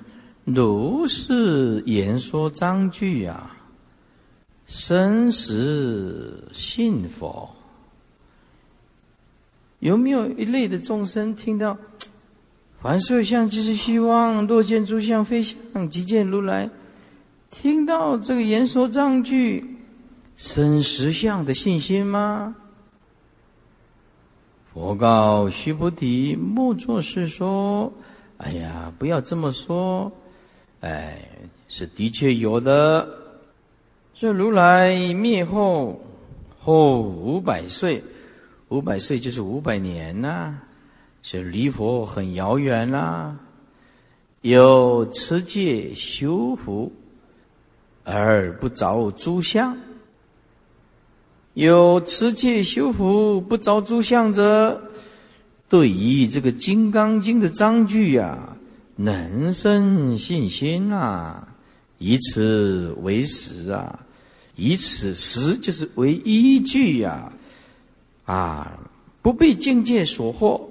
[0.53, 3.55] 如是言说章句啊？
[4.67, 7.49] 生死信佛？
[9.79, 11.77] 有没有一类的众生听到？”
[12.81, 16.69] 凡所有相，即是希望；若见诸相非相，即见如来。
[17.51, 19.77] 听到这个言说章句，
[20.37, 22.55] 生实相的信心吗？
[24.73, 27.91] 佛告须菩提：莫作是说。
[28.37, 30.09] 哎呀，不要这么说。
[30.81, 31.19] 哎，
[31.67, 33.07] 是的确有的。
[34.17, 36.01] 这如来灭后
[36.59, 38.03] 后五百岁，
[38.67, 40.59] 五百岁就是五百年呐。
[41.21, 43.37] 是离佛很遥远啦，
[44.39, 46.93] 有持戒修福
[48.05, 49.77] 而不着诸相，
[51.55, 54.81] 有持戒修福不着诸相者，
[55.67, 58.48] 对于这个《金刚经》的章句呀，
[59.01, 61.55] 能生信心啊，
[61.99, 64.05] 以此为实啊，
[64.57, 67.31] 以此实就是为依据呀，
[68.25, 68.77] 啊，
[69.21, 70.67] 不被境界所惑。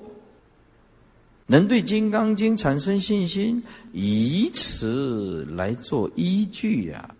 [1.47, 3.63] 能对《金刚经》产生信心，
[3.95, 7.15] 以此来做依据呀。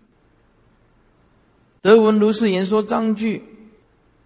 [1.81, 3.41] 德文如是言说章句，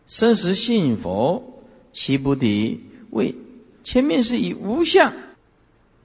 [0.07, 2.77] 生实信佛，悉不敌。
[3.11, 3.33] 为
[3.85, 5.13] 前面是以无相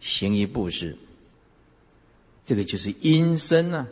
[0.01, 0.97] 行一步是，
[2.45, 3.87] 这个就是因身呐，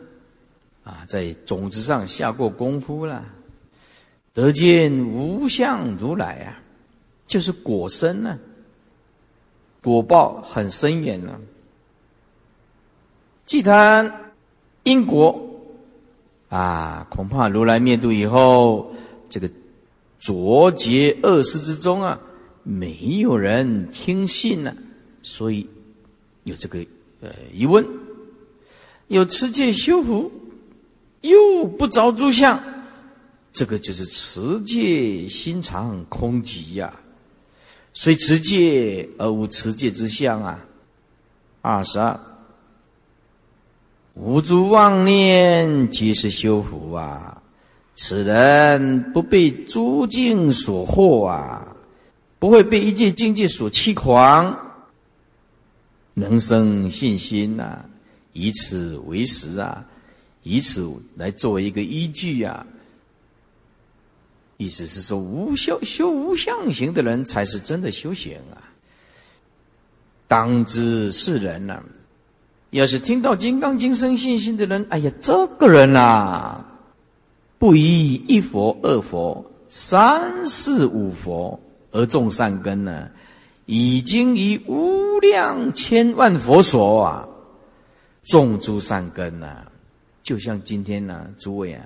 [0.83, 3.25] 啊，在种子上下过功夫了，
[4.33, 6.59] 得见无相如来啊，
[7.25, 8.39] 就是果身呢。
[9.81, 11.39] 果报很深远呢。
[13.45, 14.33] 既谈
[14.83, 15.39] 因果
[16.49, 18.93] 啊，恐怕如来灭度以后，
[19.29, 19.49] 这个
[20.19, 22.19] 浊劫恶世之中啊，
[22.63, 24.75] 没有人听信了，
[25.21, 25.69] 所以
[26.47, 26.79] 有这个
[27.21, 27.85] 呃疑问。
[29.07, 30.31] 有持戒修福，
[31.21, 32.61] 又不着诸相，
[33.53, 36.93] 这个就是持戒心肠空寂呀。
[37.93, 40.59] 虽持戒而无持戒之相啊！
[41.61, 42.19] 二十二，
[44.13, 47.41] 无诸妄念即是修福啊！
[47.95, 51.75] 此人不被诸境所惑啊，
[52.39, 54.66] 不会被一切境界所欺狂，
[56.19, 57.85] 能生信心呐！
[58.33, 59.85] 以此为实啊，
[60.41, 62.65] 以此来作为一个依据啊！
[64.57, 68.57] 意思是说，无修修无相行的人才是真的修行啊！
[70.27, 71.83] 当知是人呐，
[72.71, 76.65] 要是听到《金刚经》生信心的人，哎呀，这个人呐，
[77.59, 81.59] 不依一佛、二佛、三四五佛
[81.91, 83.07] 而种善根呢，
[83.67, 87.27] 已经以无量千万佛所啊
[88.23, 89.65] 种诸善根呐，
[90.23, 91.85] 就像今天呢，诸位啊。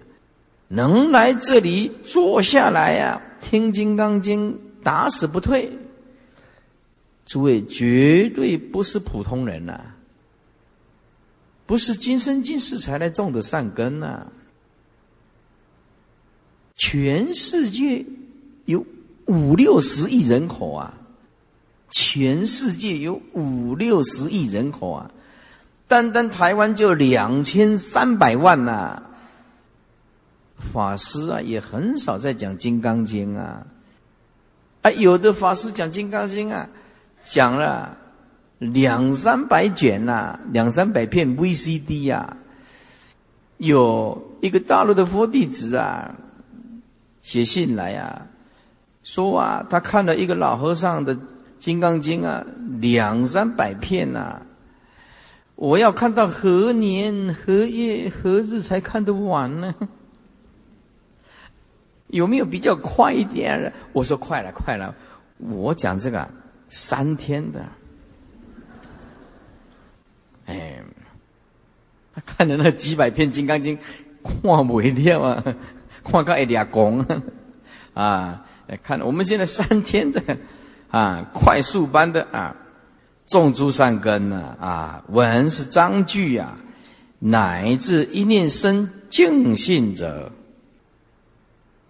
[0.70, 5.70] 能来这里坐下来呀，听《金刚经》，打死不退。
[7.26, 9.82] 诸位绝对不是普通人呐，
[11.66, 14.28] 不是今生今世才来种的善根呐。
[16.76, 18.06] 全世界
[18.66, 18.86] 有
[19.26, 20.98] 五六十亿人口啊，
[21.92, 25.12] 全世界有五六十亿人口啊，
[25.88, 29.04] 单单台湾就两千三百万呐。
[30.74, 33.66] 法师啊，也很少在讲《金刚经》啊，
[34.84, 36.70] 啊，有的法师讲《金刚经》啊，
[37.24, 37.98] 讲了
[38.60, 42.38] 两三百卷呐，两三百片 VCD 呀，
[43.58, 46.16] 有一个大陆的佛弟子啊，
[47.24, 48.28] 写信来啊，
[49.04, 51.16] 说啊，他看了一个老和尚的
[51.62, 52.44] 《金刚经》啊，
[52.80, 54.42] 两三百片呐。
[55.56, 59.76] 我要看到何年何月何日才看得完呢？
[62.08, 63.72] 有没有比较快一点的？
[63.94, 64.96] 我说快了，快了。
[65.38, 66.28] 我讲这个
[66.68, 67.64] 三天的，
[70.48, 70.82] 哎，
[72.12, 73.78] 他看的那几百片《金刚经》，
[74.24, 75.44] 看不了 啊，
[76.04, 77.06] 看个一俩公
[77.94, 78.44] 啊！
[78.82, 80.20] 看我们现在三天的
[80.92, 82.56] 啊，快速般的啊。
[83.28, 84.58] 种诸善根呢？
[84.60, 86.58] 啊，闻是章句啊，
[87.20, 90.34] 乃至一念生净信者，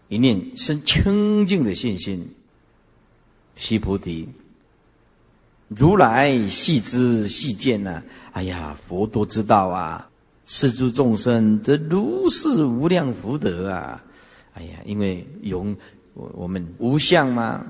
[0.08, 2.36] 一念生清净的信心，
[3.56, 4.30] 悉菩提。
[5.70, 8.04] 如来细知细见呢？
[8.34, 10.08] 哎呀，佛都知道啊，
[10.46, 14.04] 是诸众生得如是无量福德啊！
[14.54, 15.66] 哎呀，因为有
[16.14, 17.66] 我我们无相嘛。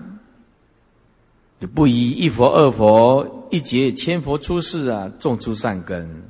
[1.67, 6.23] 不以一佛二佛一劫千佛出世啊，种出善根。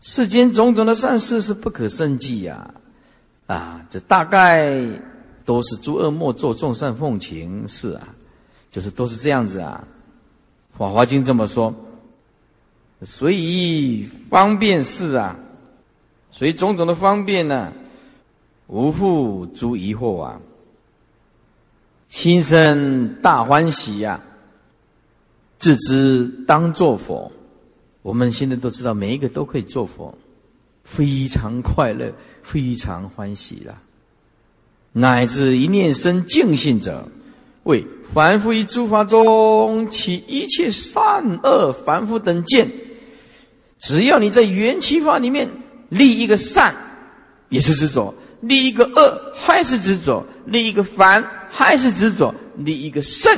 [0.00, 2.74] 世间种种的善事是不可胜计呀，
[3.46, 4.84] 啊，这大概
[5.44, 8.08] 都是诸恶莫作，众善奉行是啊，
[8.70, 9.84] 就是都是这样子啊。
[10.78, 11.74] 《法华经》这么说，
[13.04, 15.36] 所以方便事啊，
[16.30, 17.72] 所以种种的方便呢，
[18.66, 20.40] 无复诸疑惑啊。
[22.12, 24.20] 心生大欢喜呀，
[25.58, 27.32] 自知当作佛。
[28.02, 30.14] 我们现在都知道，每一个都可以做佛，
[30.84, 33.78] 非常快乐，非常欢喜了。
[34.92, 37.08] 乃至一念生净信者，
[37.62, 42.68] 为凡夫于诸法中起一切善恶凡夫等见，
[43.78, 45.48] 只要你在缘起法里面
[45.88, 46.74] 立一个善，
[47.48, 51.24] 也是执着；立一个恶，还是执着；立一个凡。
[51.54, 53.30] 还是执着立一个圣，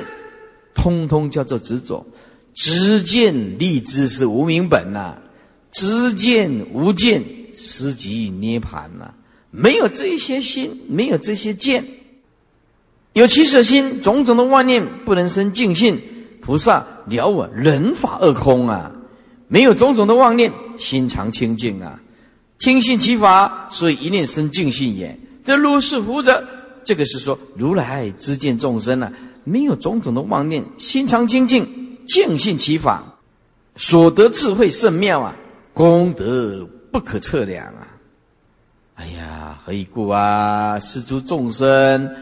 [0.72, 2.07] 通通叫做执着。
[2.55, 5.16] 知见立知是无明本呐，
[5.72, 7.20] 知见无见
[7.53, 9.12] 实即涅盘呐。
[9.50, 11.85] 没有这些心，没有这些见，
[13.14, 16.00] 有起舍心，种种的妄念不能生净信。
[16.40, 18.92] 菩萨了我人法二空啊，
[19.48, 22.00] 没有种种的妄念，心常清净啊，
[22.61, 25.18] 听信其法，所以一念生净信也。
[25.44, 26.46] 这如是福者。
[26.84, 29.10] 这个是说，如来知见众生呢，
[29.42, 33.02] 没有种种的妄念，心常清净，见信其法，
[33.76, 35.34] 所得智慧甚妙啊，
[35.72, 37.88] 功德不可测量啊！
[38.96, 40.78] 哎呀，何以故啊？
[40.78, 42.14] 是诸众生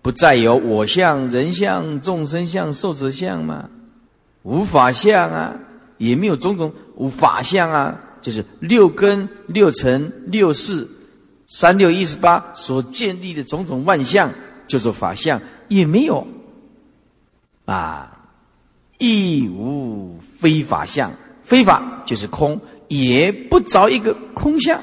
[0.00, 3.68] 不再有我相、人相、众生相、寿者相吗？
[4.44, 5.54] 无法相啊，
[5.98, 10.88] 也没有种种无法相啊，就是六根、六尘、六识。
[11.50, 14.30] 三六一十八所建立的种种万象，
[14.66, 16.26] 就做法相，也没有
[17.64, 18.28] 啊，
[18.98, 21.10] 亦无非法相，
[21.42, 24.78] 非法就是空，也不着一个空相，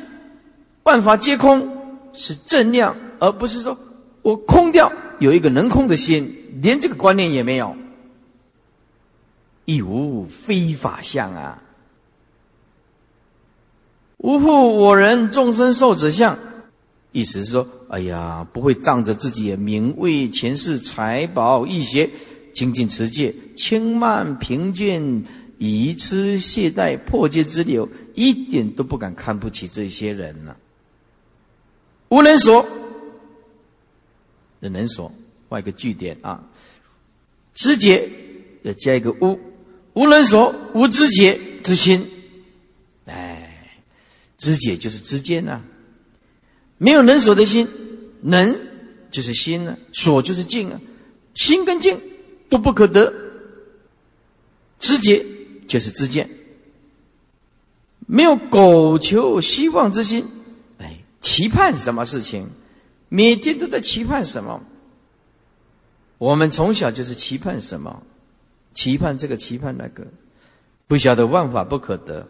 [0.82, 1.70] 万法皆空，
[2.14, 3.78] 是正量，而不是说
[4.24, 7.78] 我空掉有一个能空的心，连这个观念也没有，
[9.66, 11.62] 亦无非法相啊，
[14.18, 16.36] 无复我人众生寿者相。
[17.16, 22.10] 意思是说，哎呀，不会仗着自己名位、前世、财宝、义学、
[22.54, 25.24] 精进持戒、轻慢贫贱、
[25.58, 30.58] 以痴懈怠、破戒之流，一点都不敢看不起这些人呢。
[32.10, 32.68] 无人所，
[34.60, 35.10] 人所
[35.48, 36.44] 画一个句点啊，
[37.54, 38.10] 知节
[38.64, 39.40] 要加一个无，
[39.94, 42.06] 无人所无知节之心，
[43.06, 43.80] 哎，
[44.38, 45.62] 知节就是知见呐。
[46.78, 47.68] 没有能所的心，
[48.22, 48.60] 能
[49.12, 50.82] 就是心啊，所就是境啊，
[51.34, 52.00] 心跟境
[52.50, 53.14] 都不可得。
[54.78, 55.26] 知觉
[55.68, 56.30] 就是知见，
[58.06, 60.26] 没有苟求希望之心，
[60.78, 62.50] 哎，期盼什么事情，
[63.10, 64.62] 每天都在期盼什么。
[66.18, 68.04] 我们从小就是期盼什么，
[68.74, 70.06] 期盼这个，期盼那个，
[70.88, 72.28] 不晓得万法不可得，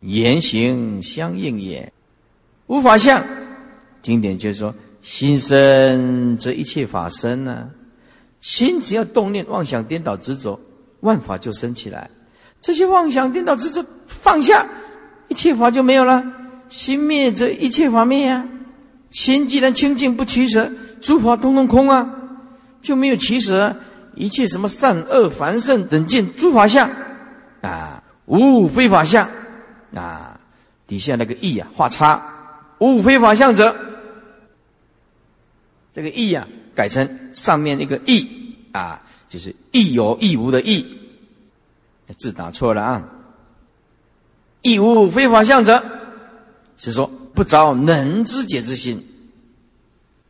[0.00, 1.92] 言行相应也。
[2.70, 3.20] 无法相，
[4.00, 7.68] 经典就是说，心生则一切法生呢。
[8.40, 10.58] 心只要动念、妄想、颠倒、执着，
[11.00, 12.08] 万法就生起来。
[12.60, 14.64] 这些妄想、颠倒、执着放下，
[15.26, 16.24] 一切法就没有了。
[16.68, 18.46] 心灭则一切法灭呀。
[19.10, 22.08] 心既然清净不取舍，诸法通通空啊，
[22.80, 23.74] 就没有取舍。
[24.14, 26.88] 一切什么善恶凡圣等见诸法相
[27.62, 29.28] 啊，无非法相
[29.92, 30.38] 啊。
[30.86, 32.22] 底下那个意啊，画叉，
[32.80, 33.76] 无非法相者。
[35.92, 40.98] 这个义啊，改成上面那个义啊，就是义有义无的义，
[42.18, 43.08] 字打错了啊。
[44.62, 45.82] 义无非法相者，
[46.76, 49.04] 是说不着能知解之心，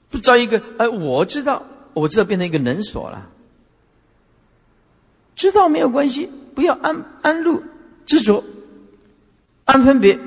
[0.09, 1.62] 不着一个哎，我知道，
[1.94, 3.28] 我知道变成一个能所了。
[5.36, 7.62] 知道没有关系，不要安安入
[8.07, 8.44] 执着，
[9.64, 10.18] 安分别，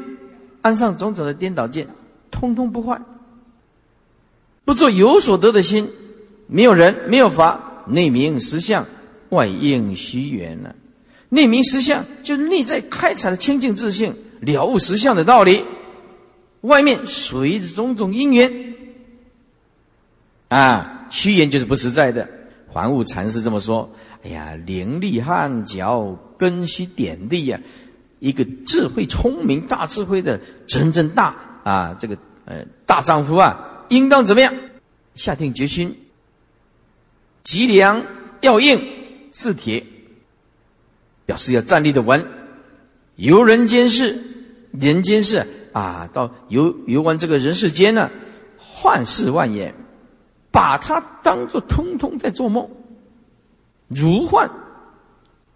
[0.61, 1.87] 安上种种的颠倒见，
[2.43, 2.99] 通通不坏。
[4.65, 5.89] 不做有所得的心，
[6.47, 8.85] 没有人，没有法，内明实相，
[9.29, 10.75] 外应虚缘呢？
[11.29, 15.63] 内明实相就是内在开采的清净自信，了悟实相的道理；
[16.59, 18.75] 外面随着种种因缘，
[20.49, 22.27] 啊，虚言就是不实在的。
[22.67, 23.89] 还悟禅师这么说
[24.25, 27.61] ：“哎呀，灵力汗脚根须点地呀，
[28.19, 34.53] 一个智慧聪明大智慧的真正大啊，这个呃大丈夫啊。”应当怎么样？
[35.13, 35.95] 下定决心，
[37.43, 38.01] 脊梁
[38.41, 38.81] 要硬，
[39.31, 39.85] 是铁，
[41.27, 42.25] 表示要站立的稳。
[43.15, 44.17] 游人间事，
[44.71, 48.09] 人间事啊，到游游玩这个人世间呢，
[48.57, 49.75] 幻世万言，
[50.49, 52.67] 把它当做通通在做梦，
[53.87, 54.49] 如幻。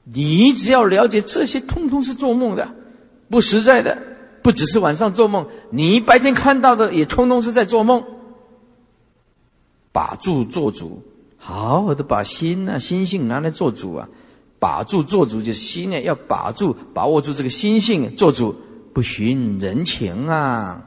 [0.04, 2.70] 你只要了解这些，通通是做梦的，
[3.30, 3.98] 不实在的，
[4.48, 8.02] 不只是晚上做梦，你白天看到的也通通是在做梦。
[9.92, 11.04] 把住做主，
[11.36, 14.08] 好好的把心啊心性拿来做主啊！
[14.58, 18.56] 把住做主，就心啊要把住把握住这个心性做主，
[18.94, 20.82] 不寻人情啊！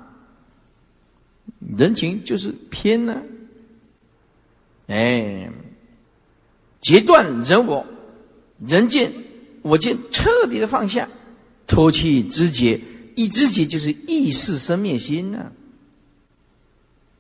[1.77, 3.21] 人情就是偏呢，
[4.87, 5.51] 哎，
[6.81, 7.85] 截断人我、
[8.67, 9.13] 人见、
[9.61, 11.07] 我见，彻底的放下，
[11.67, 12.81] 脱去知觉，
[13.15, 15.53] 一知己就是意识生灭心呢。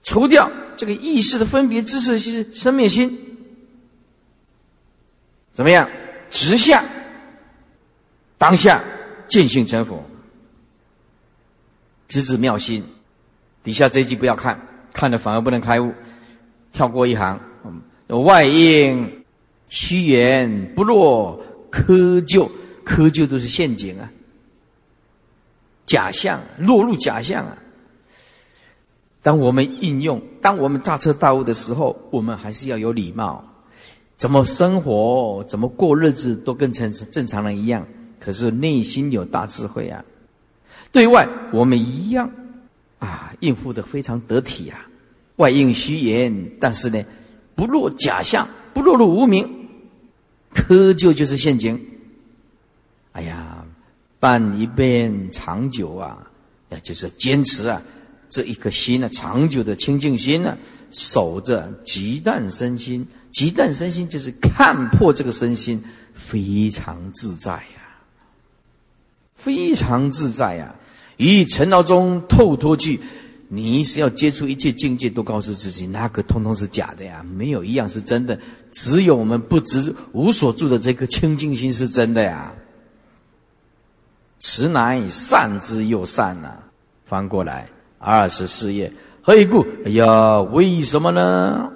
[0.02, 3.18] 除掉这个意识的分别知识是生灭心，
[5.52, 5.88] 怎么样？
[6.30, 6.84] 直下
[8.38, 8.82] 当下
[9.28, 10.02] 见性成佛，
[12.08, 12.82] 直指妙心。
[13.62, 14.58] 底下这一句不要看，
[14.92, 15.92] 看了反而不能开悟。
[16.72, 17.38] 跳过一行，
[18.06, 19.24] 外应
[19.68, 22.48] 虚言不落窠臼，
[22.86, 24.10] 窠臼都是陷阱啊，
[25.90, 27.58] 假象落入假象啊。
[29.22, 33.44] 当我们应用，当我们大彻大悟的时候，我们还是要有礼貌。
[34.16, 37.84] 怎么生活，怎么过日子，都跟成正常人一样。
[38.20, 40.04] 可是内心有大智慧啊，
[40.92, 42.30] 对外我们一样
[43.00, 44.86] 啊，应付的非常得体啊。
[45.36, 47.02] 外应虚言，但是呢，
[47.54, 49.68] 不落假象，不落入无名，
[50.54, 51.80] 窠臼就是陷阱。
[53.12, 53.59] 哎呀，
[54.20, 56.18] 办一遍长久啊，
[56.68, 57.82] 那就是坚持啊。
[58.28, 60.56] 这一颗心呢，长久的清净心呢，
[60.92, 65.82] 守着极淡身心，极淡身心就是看破这个身心，
[66.14, 67.98] 非常自在呀，
[69.34, 70.76] 非常自在呀。
[71.16, 73.00] 于尘劳中透脱去，
[73.48, 78.38] 你是要接触一切境界，都告诉自己，那个通通是假的呀，没有一样是真的，
[78.70, 82.54] 只有我们不知无所住的这颗清净心是真的呀。
[84.40, 86.56] 此乃善之又善呐，
[87.04, 87.68] 翻过来。
[87.98, 89.64] 二十四页，何以故？
[89.84, 91.70] 哎呀，为什么呢？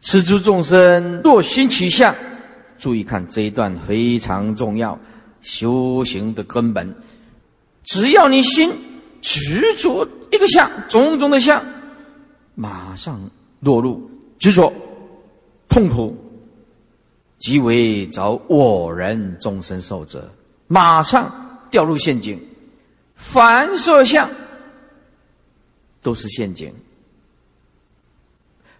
[0.00, 2.12] 此诸众生若心取相，
[2.76, 4.98] 注意看这一段非常重要，
[5.40, 6.92] 修行的根本。
[7.84, 8.72] 只要你心
[9.20, 11.64] 执着一个相，种种的相，
[12.56, 13.20] 马上
[13.60, 14.10] 落入
[14.40, 14.72] 执着、
[15.68, 16.16] 痛苦，
[17.38, 20.28] 即为找我人众生受者，
[20.72, 22.40] 马上掉入陷阱。
[23.14, 24.30] 凡所相
[26.00, 26.74] 都是陷阱，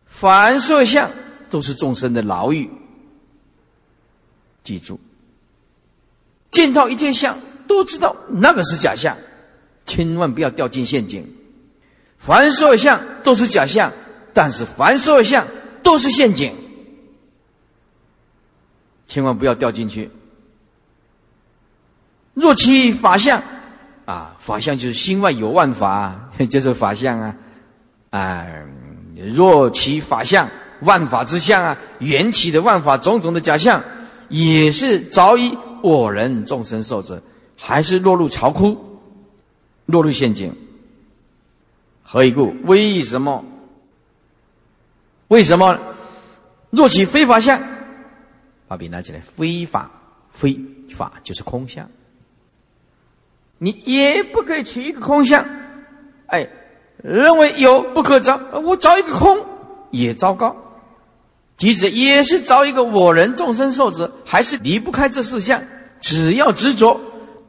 [0.06, 1.10] 凡所相
[1.50, 2.70] 都是众生的牢狱。
[4.64, 4.98] 记住，
[6.50, 9.16] 见到一切相，都知道那个是假象，
[9.84, 11.26] 千万不要掉进陷阱。
[12.16, 13.92] 凡所相都是假象，
[14.32, 15.46] 但是凡所相
[15.82, 16.54] 都是陷阱，
[19.06, 20.10] 千万不要掉进去。
[22.42, 23.40] 若其法相。
[24.04, 27.36] 啊，法相就是心外有万法， 就是法相啊！
[28.10, 28.46] 啊，
[29.32, 30.48] 若其法相，
[30.80, 33.80] 万法之相啊，缘起的万法种种的假象，
[34.28, 37.22] 也是早已我人众生受者，
[37.56, 38.76] 还是落入巢窟，
[39.86, 40.52] 落入陷阱。
[42.02, 42.52] 何以故？
[42.64, 43.44] 为什么？
[45.28, 45.78] 为什么？
[46.70, 47.62] 若其非法相，
[48.66, 49.88] 把笔拿起来，非法，
[50.32, 50.58] 非
[50.90, 51.88] 法就是空相。
[53.62, 55.46] 你也不可以取一个空相，
[56.26, 56.48] 哎，
[57.00, 59.38] 认为有不可找，我找一个空
[59.92, 60.56] 也糟糕。
[61.56, 65.62] 即使也是找一个我人众生受者，还是离不开这四项。
[66.00, 67.00] 只要执着，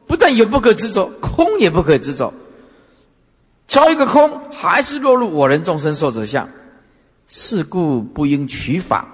[0.06, 2.32] 不但有不可执着，空也不可执着。
[3.66, 6.48] 找一个空，还是落入我人众生受者相。
[7.26, 9.08] 是故不应取法，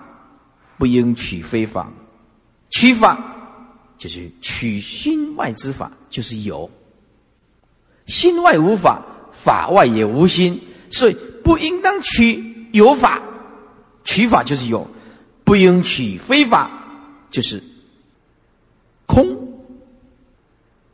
[0.77, 1.91] 不应取非法。
[2.69, 3.19] 取法
[3.97, 6.69] 就是取心外之法，就是有。
[8.11, 9.01] 心外无法，
[9.33, 13.23] 法外也无心，所以不应当取有法。
[14.05, 14.87] 取法就是有，
[15.45, 16.71] 不应取非法，
[17.31, 17.63] 就是
[19.07, 19.25] 空。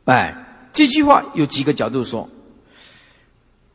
[0.05, 2.29] 哎，这句话有几个角度说：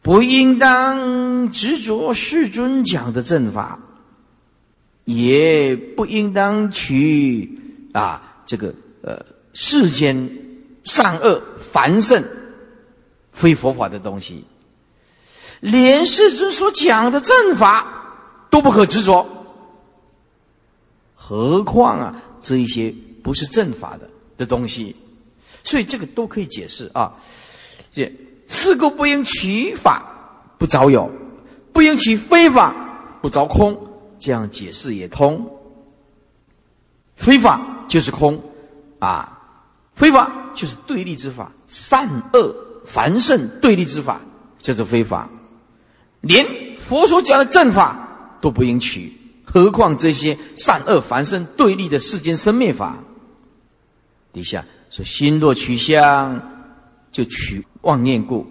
[0.01, 3.78] 不应当执着世尊讲的正法，
[5.05, 7.59] 也不应当取
[7.93, 8.72] 啊这个
[9.03, 10.30] 呃世间
[10.84, 12.22] 善恶繁盛
[13.33, 14.45] 非佛法的东西，
[15.61, 17.99] 连世尊所讲的正法。
[18.53, 19.26] 都不可执着，
[21.14, 24.07] 何况啊这一些不是正法的
[24.37, 24.95] 的东西，
[25.64, 27.14] 所以这个都可以解释啊。
[27.91, 28.12] 这
[28.49, 30.05] 四故不应取法
[30.59, 31.11] 不着有，
[31.72, 32.74] 不应取非法
[33.22, 33.74] 不着空，
[34.18, 35.59] 这样解释也通。
[37.16, 38.39] 非法就是空
[38.99, 39.41] 啊，
[39.95, 42.55] 非法就是对立之法，善恶
[42.85, 44.20] 繁盛对立之法，
[44.61, 45.28] 这是非法。
[46.20, 48.09] 连佛所讲的正法。
[48.43, 52.99] 都不应取，何况这些善恶繁盛对立的世间生灭法。
[54.33, 56.43] 底下说：心若取相，
[57.12, 58.45] 就取妄念故，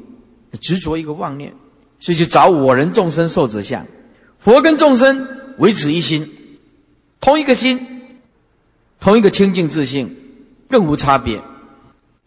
[0.61, 1.53] 执着一个妄念，
[1.99, 3.85] 所以就找我人众生受者相。
[4.39, 5.27] 佛跟众生
[5.57, 6.25] 为此一心，
[7.19, 7.85] 同一个心，
[9.01, 10.15] 同一个清净自性，
[10.69, 11.41] 更无差别。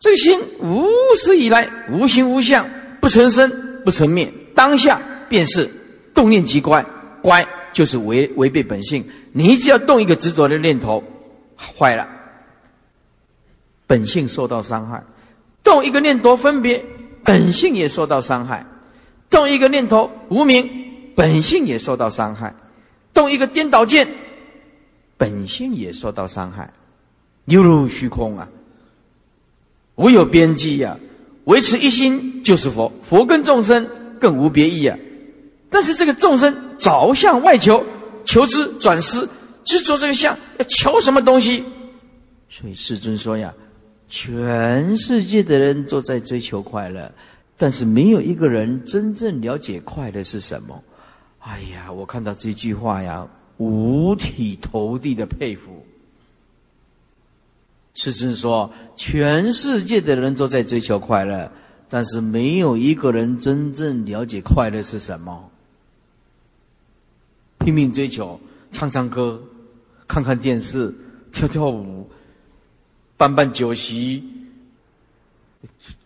[0.04, 0.86] 这个心无
[1.16, 2.68] 始以来无形无相，
[3.00, 3.50] 不成生
[3.86, 5.00] 不成灭，当下
[5.30, 5.66] 便是
[6.12, 6.84] 动念即乖。
[7.22, 9.02] 乖就是违违背本性，
[9.32, 11.02] 你只要动一个执着的念头，
[11.56, 12.06] 坏了，
[13.86, 15.02] 本性受到伤害；
[15.62, 16.84] 动一个念头分别，
[17.24, 18.62] 本性也受到伤害；
[19.30, 20.68] 动一个念头无名，
[21.16, 22.52] 本性也受到伤害；
[23.14, 24.06] 动一个颠倒见，
[25.16, 26.70] 本性也受到伤害，
[27.46, 28.46] 犹如虚空啊！
[29.96, 30.98] 无有边际呀！
[31.44, 33.86] 维持一心就是佛，佛跟众生
[34.18, 34.98] 更无别异啊！
[35.68, 37.84] 但是这个众生早向外求，
[38.24, 39.28] 求之转思，
[39.62, 41.62] 执着这个相，要求什么东西？
[42.48, 43.52] 所以世尊说呀，
[44.08, 47.12] 全世界的人都在追求快乐，
[47.58, 50.82] 但是没有一个人真正了解快乐是什么。
[51.40, 53.28] 哎呀，我看到这句话呀，
[53.58, 55.84] 五体投地的佩服。
[57.94, 61.50] 世尊说，全世界的人都在追求快乐，
[61.88, 65.50] 但是没有一个人真正了解快乐是什么。
[67.58, 68.38] 拼命追求，
[68.72, 69.42] 唱唱歌，
[70.06, 70.92] 看看电视，
[71.32, 72.10] 跳跳舞，
[73.16, 74.22] 办办酒席，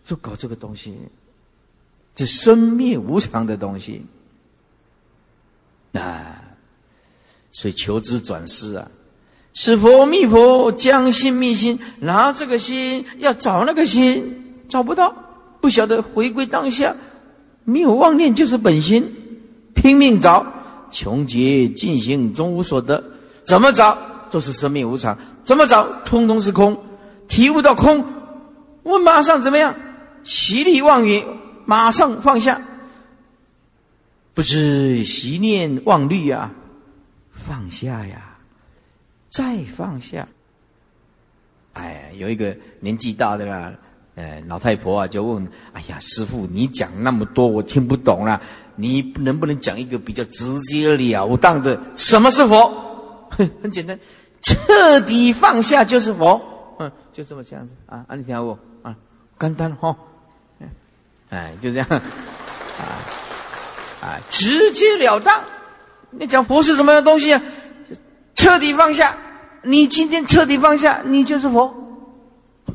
[0.05, 0.95] 就搞这个东西，
[2.15, 4.05] 这生灭无常的东西
[5.93, 6.41] 啊！
[7.51, 8.89] 所以求之转世啊，
[9.53, 15.13] 是佛密佛将心密心，拿这个心要找那个心，找不到，
[15.59, 16.95] 不晓得回归当下，
[17.63, 19.13] 没有妄念就是本心，
[19.73, 20.45] 拼命找。
[20.91, 23.03] 穷劫尽行终无所得，
[23.43, 23.95] 怎么找
[24.31, 26.75] 都是生命无常，怎么找通通是空，
[27.27, 28.03] 体悟到空，
[28.81, 29.75] 我马上怎么样？
[30.23, 31.23] 习力妄语，
[31.65, 32.59] 马上放下，
[34.33, 36.51] 不知习念妄虑啊，
[37.31, 38.28] 放下呀，
[39.29, 40.27] 再放下。
[41.73, 43.73] 哎，有一个年纪大的啦，
[44.15, 48.41] 呃，老太婆啊，就问：哎呀，师傅，你讲那么多，我听不懂了。
[48.75, 51.79] 你能不能讲一个比较直截了当的？
[51.95, 53.29] 什么是佛？
[53.61, 53.97] 很简单，
[54.41, 56.41] 彻底放下就是佛。
[56.79, 58.05] 嗯，就这么这样子啊！
[58.07, 58.95] 啊，你听我啊，
[59.39, 59.95] 简单哈。
[61.29, 62.01] 哎，就这样啊
[64.01, 65.43] 啊，直截了当。
[66.09, 67.41] 你讲佛是什么样东西啊？
[68.39, 69.15] 彻底放下。
[69.63, 71.75] 你今天彻底放下，你就是佛。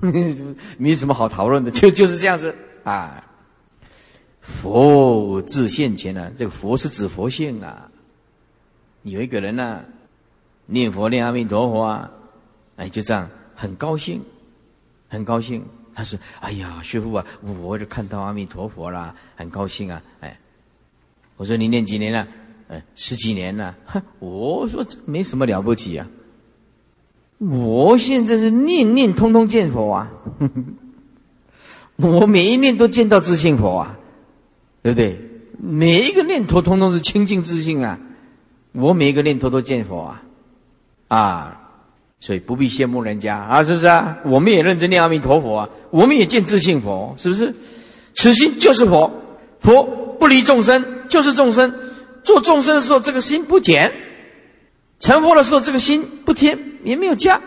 [0.76, 2.54] 没什么好讨论的，就就是这样子
[2.84, 3.24] 啊。
[4.42, 6.30] 佛自现前呢？
[6.36, 7.90] 这个佛是指佛性啊。
[9.04, 9.82] 有一个人呢，
[10.66, 12.10] 念佛念阿弥陀佛啊，
[12.76, 14.22] 哎，就这样很高兴，
[15.08, 15.64] 很高兴。
[15.94, 17.24] 他说：“哎呀，师傅啊，
[17.62, 20.38] 我就看到阿弥陀佛啦，很高兴啊。”哎，
[21.38, 22.26] 我说你念几年了？
[22.68, 23.74] 哎，十几年了。
[24.18, 26.06] 我说这没什么了不起啊。
[27.38, 30.10] 我现在是念念通通见佛啊。
[31.96, 33.96] 我每一念都见到自信佛啊，
[34.82, 35.18] 对不对？
[35.56, 37.98] 每一个念头通通是清净自信啊，
[38.72, 40.22] 我每一个念头都见佛啊，
[41.06, 41.60] 啊，
[42.18, 44.18] 所以不必羡慕人家啊，是不是啊？
[44.24, 47.54] 我们也认真念阿弥陀佛啊，我们也见自信佛，是不是？
[48.14, 49.10] 此心就是佛，
[49.60, 49.84] 佛
[50.18, 51.72] 不离众生，就是众生。
[52.24, 53.88] 做众生的时候，这个心不减；
[54.98, 57.40] 成佛的时候，这个心不添，也没有加。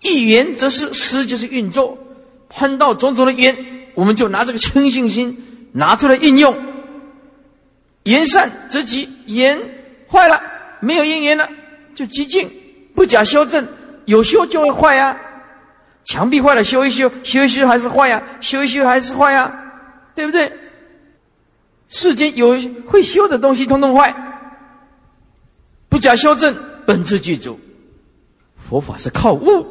[0.00, 1.96] 一缘则是施，就是运作。
[2.48, 3.56] 碰到种种的缘，
[3.94, 6.56] 我们就拿这个清净心拿出来运用。
[8.04, 9.58] 缘善则极，缘
[10.10, 10.40] 坏了，
[10.80, 11.48] 没有因缘了，
[11.94, 12.50] 就极尽，
[12.94, 13.66] 不假修正，
[14.04, 15.16] 有修就会坏呀。
[16.04, 19.72] 墙壁坏了，修一修，修一修还是坏呀，修一修还是坏呀，
[20.14, 20.52] 对不对？
[21.94, 24.12] 世间有会修的东西，通通坏，
[25.88, 27.56] 不假修正，本质具足。
[28.58, 29.64] 佛法是靠悟。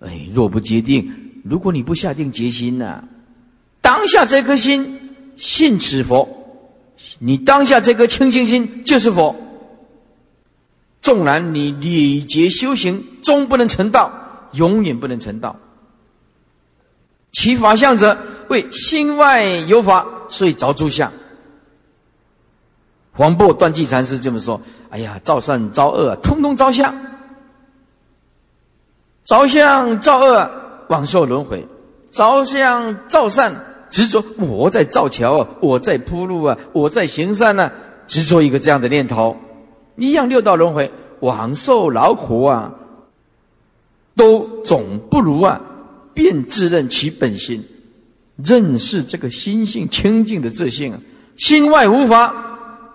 [0.00, 3.04] 哎，若不决定，如果你不下定决心呢？
[3.80, 6.28] 当下这颗心信此佛，
[7.20, 9.36] 你当下这颗清净心就是佛。
[11.00, 15.54] 纵然你礼节修行，终不能成道，永远不能成道。
[17.30, 21.10] 其法相者，为心外有法，所以着诸相。
[23.12, 24.60] 黄檗断际禅师这么说
[24.90, 26.94] ：“哎呀，造善造恶，通通造相。”
[29.24, 30.50] 着相造恶，
[30.88, 31.58] 往受轮回；
[32.10, 33.54] 着相造善，
[33.90, 37.70] 执着我在造桥，我在铺路啊，我在行善呢，
[38.06, 39.36] 执着一个这样的念头，
[39.96, 42.72] 一样六道轮回，往受劳苦啊，
[44.16, 45.60] 都总不如啊，
[46.14, 47.66] 便自认其本心，
[48.44, 50.94] 认识这个心性清净的自信，
[51.36, 52.32] 心外无法，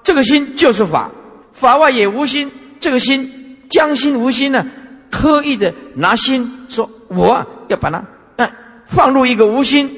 [0.03, 1.11] 这个心就是法，
[1.51, 4.65] 法外也无心，这个心将心无心呢？
[5.11, 8.03] 刻意的拿心说，我要把它
[8.37, 8.49] 嗯
[8.87, 9.89] 放入一个无心，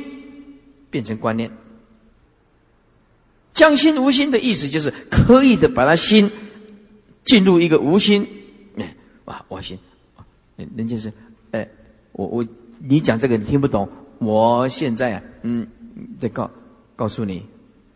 [0.90, 1.50] 变成观念。
[3.54, 6.30] 将心无心的意思就是刻意的把它心
[7.24, 8.28] 进入一个无心，
[8.78, 8.94] 哎
[9.24, 9.80] 哇我心，
[10.76, 11.14] 人家是
[11.52, 11.66] 哎
[12.12, 12.46] 我我
[12.80, 13.88] 你讲这个你听不懂，
[14.26, 15.68] 我现在啊嗯
[16.20, 16.50] 再告
[16.96, 17.46] 告诉你，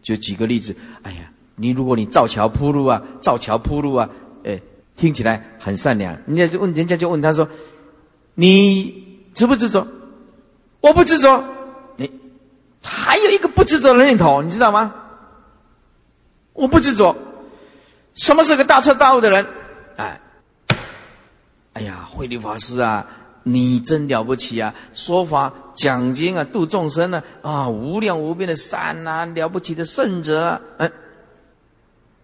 [0.02, 4.10] 就举个例子，哎呀你如果你造桥铺路啊，造桥铺路啊，
[4.46, 4.60] 哎。
[5.00, 7.48] 听起来很善良，人家就问，人家就问他说
[8.36, 9.88] ：“你执不执着？”
[10.82, 11.42] 我不执着。
[11.96, 12.12] 你
[12.84, 14.94] 还有一个不执着的念头，你知道吗？
[16.52, 17.16] 我不执着。
[18.16, 19.48] 什么是个大彻大悟的人？
[19.96, 20.20] 哎，
[21.72, 23.08] 哎呀，慧律法师啊，
[23.54, 24.74] 你真了不起啊！
[24.94, 30.60] 说法讲经啊，度众生呢啊，无量无边的善呐，了不起的圣者。
[30.78, 30.92] 嗯，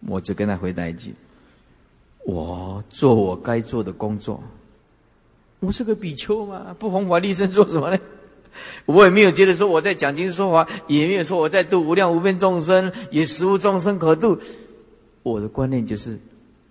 [0.07, 1.13] 我就跟他回答一句。
[2.25, 4.41] 我做我该做的工作，
[5.59, 7.99] 我是个比丘嘛，不弘法立身做什么呢？
[8.85, 14.39] 我也没有觉得说我在讲经说法，也没有说我在度无量无边众生，也实无众生可度。
[15.23, 16.17] 我的观念就是，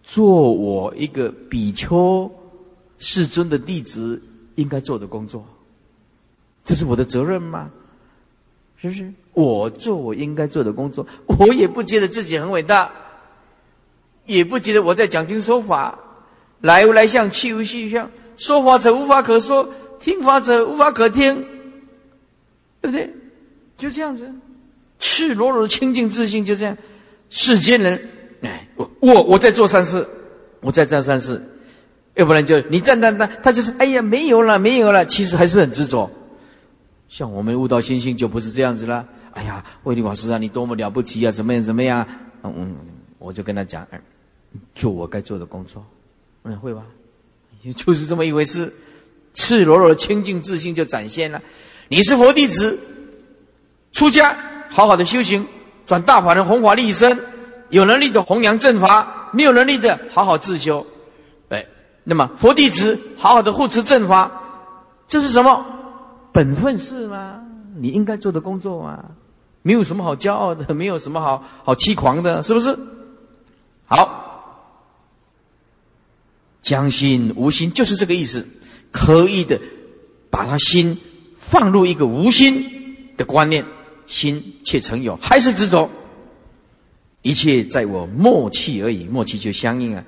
[0.03, 2.31] 做我一个比丘
[2.99, 4.23] 世尊的弟子
[4.57, 5.45] 应该做的工作，
[6.65, 7.71] 这是我的责任吗？
[8.81, 9.13] 是不是？
[9.33, 12.91] 我做我应该做的工作，我也不觉得自己很伟大。
[14.27, 15.99] 也不觉得我在讲经说法，
[16.63, 18.11] 来无来相，去无去相。
[18.39, 19.69] 说法者无法可说，
[20.01, 21.35] 听法者无法可听，
[22.81, 23.13] 对不对？
[23.77, 24.33] 就这样子，
[24.99, 26.75] 赤裸裸的清净自信就这样。
[27.29, 28.01] 世间人，
[28.41, 30.07] 哎，我我我在做善事，
[30.61, 31.43] 我在做善事，
[32.15, 36.11] 要不然就你赞赞赞，他就是：“哎呀，没有了，没有了。”其实还是很执着。
[37.09, 39.05] 像我们悟道心性就不是这样子了。
[39.33, 42.07] 哎呀，慧律法师啊，你多么了不起啊，怎么样怎么样？
[42.43, 42.77] 嗯，
[43.19, 43.87] 我就跟他讲。
[44.77, 45.85] 做我该做的工作，
[46.45, 46.83] 嗯，会吧？
[47.75, 48.73] 就是这么一回事，
[49.35, 51.43] 赤裸裸的清净自信就展现了。
[51.89, 52.79] 你是佛弟子，
[53.91, 54.37] 出家
[54.69, 55.45] 好好的修行，
[55.87, 57.19] 转大法的弘法利生，
[57.71, 60.87] 有能力的弘扬正法，没有能力的好好自修。
[62.05, 64.31] 那么佛弟子好好的护持正法，
[65.09, 65.65] 这是什么
[66.33, 67.41] 本分事吗？
[67.77, 69.05] 你应该做的工作吗？
[69.63, 72.79] 没有什么好骄傲的， 没有什么好好欺狂的，是不是？
[73.87, 74.21] 好。
[76.63, 78.47] 将心无心，就是这个意思。
[78.91, 79.61] 刻意的
[80.31, 80.99] 把他心
[81.37, 83.67] 放入一个无心的观念，
[84.07, 85.91] 心却成有，还是执着。
[87.21, 90.05] 一切在我默契而已，默契就相应啊。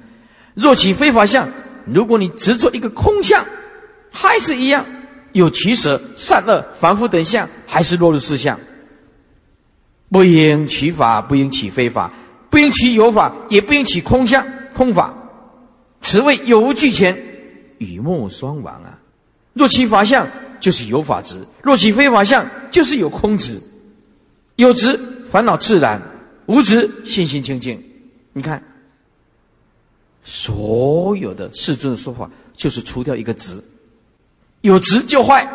[0.54, 1.46] 若起非法相，
[1.86, 3.44] 如果你执着一个空相，
[4.10, 4.84] 还是一样
[5.32, 8.58] 有取舍、善恶、凡夫等相，还是落入四相。
[10.10, 12.12] 不应取法，不应取非法，
[12.48, 15.14] 不应取有法，也不应取空相、空法。
[16.00, 17.16] 此谓有无俱全，
[17.78, 18.98] 与莫双亡啊！
[19.52, 20.28] 若其法相
[20.60, 23.60] 就是有法执；若起非法相，就是有空执。
[24.56, 24.98] 有执，
[25.30, 26.00] 烦恼自然；
[26.46, 27.82] 无执，信心清净。
[28.32, 28.62] 你看，
[30.28, 33.62] 所有的世尊的说法，就是除掉一个执，
[34.62, 35.48] 有执就坏。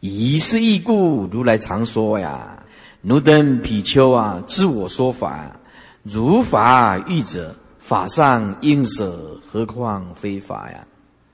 [0.00, 2.62] 以是义故，如来常说呀
[3.00, 5.58] ：“奴等比丘啊，知我说法，
[6.02, 10.86] 如法欲者，法上应舍，何况非法呀？”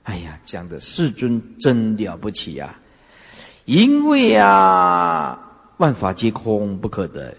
[0.03, 2.73] 哎呀，讲的世尊真了不起呀！
[3.65, 5.37] 因为啊，
[5.77, 7.35] 万法皆空，不可得。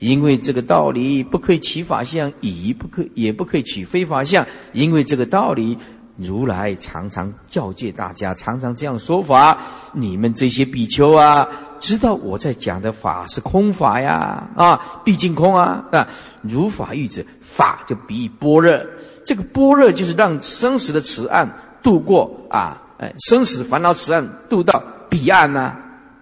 [0.00, 4.44] 因为这个道理，不可以起法相，以不可也不可以起非法相。
[4.72, 5.78] 因为这个道理。
[6.16, 9.56] 如来常常教诫大家，常常这样说法。
[9.94, 11.48] 你们这些比丘啊，
[11.78, 16.06] 知道我在讲的法是空法呀，啊，毕竟空啊，啊，
[16.42, 18.78] 如法喻者，法就比喻般若。
[19.24, 21.48] 这个般若就是让生死的此岸
[21.82, 25.74] 渡过啊，哎，生死烦恼此岸渡到彼岸呐，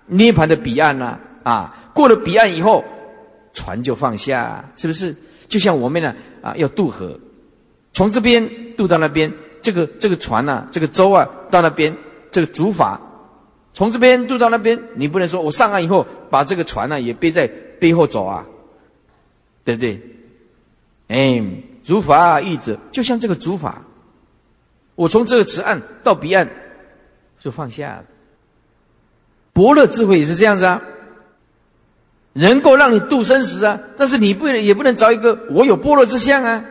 [0.06, 2.84] 涅盘的彼岸呐，啊，过了彼岸以后，
[3.58, 5.14] 船就放下，是不是？
[5.48, 7.18] 就像我们呢，啊，要渡河，
[7.92, 9.32] 从这边渡到那边。
[9.60, 11.94] 这个这个船呐，这个舟啊，到那边，
[12.30, 12.96] 这个竹筏，
[13.74, 17.48] 从这边渡到那边，你不能说我上岸以后把这个船呢也背在
[17.80, 18.46] 背后走啊，
[19.64, 20.00] 对不对？
[21.08, 21.42] 哎，
[21.84, 23.74] 竹筏一直就像这个竹筏，
[24.94, 26.48] 我从这个此岸到彼岸
[27.40, 28.04] 就放下了。
[29.52, 30.80] 伯乐智慧也是这样子啊，
[32.32, 36.64] 能够让你度生死啊，但是你不也不能找一个我有般若之相啊，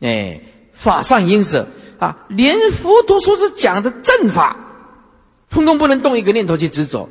[0.00, 0.40] 哎。
[0.76, 1.64] 法上因舍
[2.00, 4.56] 啊，连佛陀说是讲的正法，
[5.48, 7.08] 通通不能动一个念头去执着，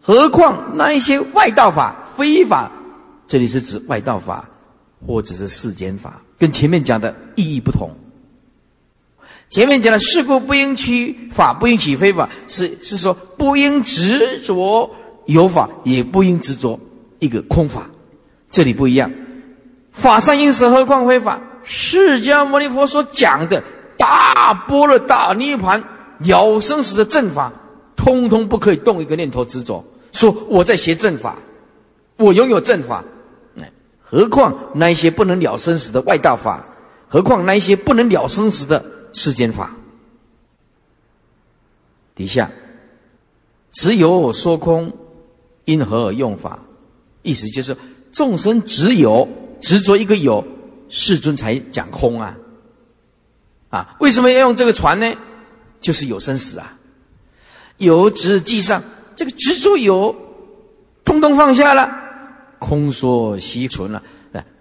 [0.00, 2.70] 何况那一些外道法、非法，
[3.26, 4.48] 这里是指外道法
[5.04, 7.90] 或者是世间法，跟前面讲的意义不同。
[9.50, 14.88] 前面讲的事故不应取法，不应起非法，是是说不应执着
[15.32, 16.78] 有法，也不应执着
[17.18, 17.88] 一个空法，
[18.50, 19.10] 这里不一样。
[19.92, 21.40] 法上因舍，何况非法？
[21.62, 23.62] 释迦牟尼佛所讲的
[23.96, 25.82] 大波若大涅盘
[26.18, 27.52] 了生死的正法，
[27.96, 29.84] 通通不可以动一个念头执着。
[30.12, 31.36] 说我在学正法，
[32.16, 33.04] 我拥有正法，
[34.02, 36.66] 何况那些不能了生死的外道法？
[37.08, 39.70] 何况那些不能了生死的世间法？
[42.14, 42.50] 底下
[43.72, 44.92] 只有说空，
[45.70, 46.58] 因何而用法？
[47.22, 47.76] 意思就是
[48.12, 49.28] 众生只有
[49.60, 50.44] 执着一个有。
[50.92, 52.36] 世尊才讲空啊，
[53.68, 55.06] 啊，为什么要用这个船呢？
[55.80, 56.76] 就是有生死啊，
[57.76, 58.82] 有执即上，
[59.14, 60.12] 这个执着有，
[61.04, 61.88] 通通放下了，
[62.58, 64.02] 空说悉存了。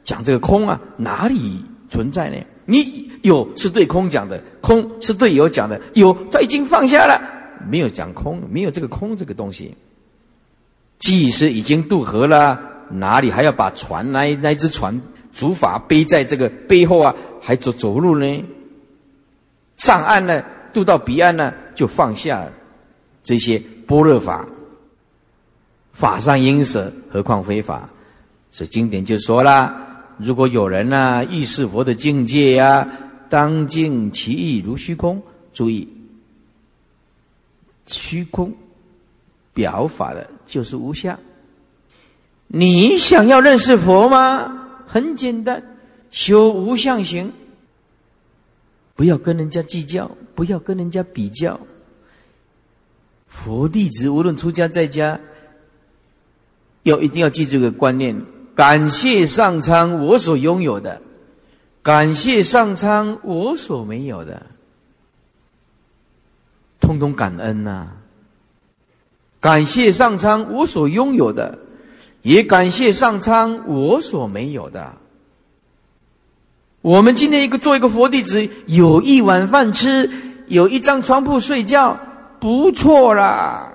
[0.03, 2.37] 讲这个空啊，哪里存在呢？
[2.65, 7.19] 你有是对空讲的，空是对有讲的，有他已经放下了，
[7.67, 9.75] 没有讲空，没有这个空这个东西。
[10.99, 12.59] 即使已经渡河了，
[12.91, 15.01] 哪里还要把船那那只船？
[15.33, 18.43] 竹筏背在这个背后啊，还走走路呢。
[19.77, 20.43] 上岸呢，
[20.73, 22.45] 渡到彼岸呢，就放下
[23.23, 24.47] 这些般若法。
[25.93, 27.89] 法上应舍，何况非法？
[28.51, 32.87] 所以经典就说了：如果有人呢，欲是佛的境界呀，
[33.29, 35.21] 当尽其意如虚空。
[35.53, 35.87] 注意，
[37.85, 38.53] 虚空
[39.53, 41.17] 表法的就是无相。
[42.47, 44.65] 你想要认识佛吗？
[44.87, 45.63] 很简单，
[46.09, 47.31] 修无相行，
[48.95, 51.59] 不要跟人家计较，不要跟人家比较。
[53.27, 55.19] 佛弟子无论出家在家，
[56.81, 58.19] 要一定要记这个观念：
[58.55, 60.99] 感谢上苍我所拥有的，
[61.83, 64.47] 感谢上苍我所没有的，
[66.81, 67.91] 通通感恩呐！
[69.39, 71.59] 感谢上苍我所拥有的。
[72.21, 74.95] 也感谢上苍，我所没有的。
[76.81, 80.09] 我们今天一个做一个佛弟子，有一碗饭吃，
[80.47, 81.97] 有一张床铺睡觉，
[82.41, 83.71] 不错啦。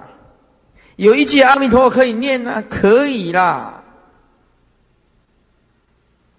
[0.97, 3.83] 有一句阿弥陀佛可以念啊，可以啦。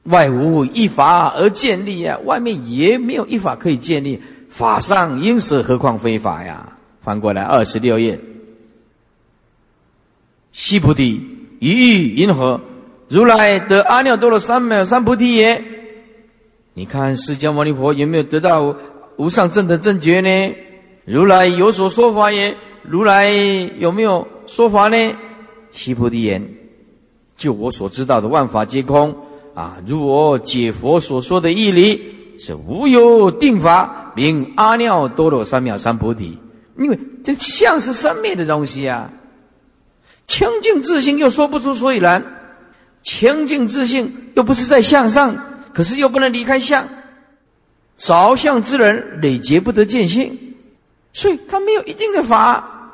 [0.03, 4.21] 外无一法而建立啊，外面也没有一法可以建立。
[4.47, 6.77] 法上应舍，何况非法呀？
[7.03, 8.19] 翻过来二十六页，
[10.55, 11.21] 西菩提。
[11.59, 12.61] 一遇银河，
[13.09, 15.61] 如来得阿耨多罗三藐三菩提耶。
[16.73, 18.75] 你看释迦牟尼佛有没有得到
[19.17, 20.55] 无上正的正觉呢？
[21.05, 22.55] 如来有所说法也。
[22.83, 23.29] 如来
[23.79, 25.13] 有没有说法呢？
[25.71, 26.47] 悉菩提言：
[27.35, 29.15] 就我所知道的万法皆空
[29.55, 29.77] 啊！
[29.85, 31.99] 如我解佛所说的义理，
[32.37, 36.37] 是无有定法名阿耨多罗三藐三菩提。
[36.77, 39.09] 因为这相是生灭的东西啊。
[40.27, 42.23] 清净自性又说不出所以然，
[43.03, 45.35] 清净自性又不是在向上，
[45.73, 46.87] 可是又不能离开相。
[47.97, 50.55] 着相之人累劫不得见性，
[51.13, 52.91] 所以他没有一定的法。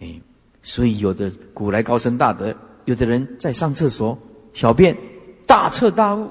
[0.00, 0.20] 哎，
[0.62, 2.54] 所以有的古来高僧大德，
[2.86, 4.18] 有的人在上厕所
[4.54, 4.96] 小便
[5.46, 6.30] 大彻大悟，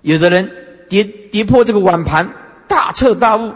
[0.00, 0.50] 有的人
[0.88, 2.32] 跌跌破这个碗盘
[2.66, 3.52] 大彻大悟。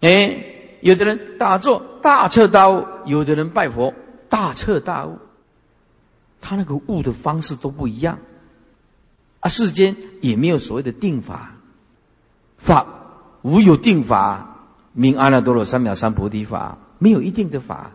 [0.00, 0.36] 哎，
[0.82, 3.92] 有的人打坐大彻大悟，有的人拜佛。
[4.30, 5.18] 大彻大悟，
[6.40, 8.18] 他那个悟的方式都不一样，
[9.40, 11.52] 啊，世间也没有所谓的定法，
[12.56, 12.86] 法
[13.42, 17.90] 无有定法，名阿耨多罗三藐三菩提法，没有一定的法。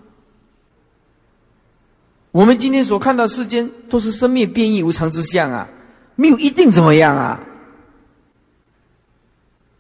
[2.32, 5.70] 我们今天所看到世间都是生灭变异无常之相啊，
[6.16, 7.42] 没有一定怎么样啊，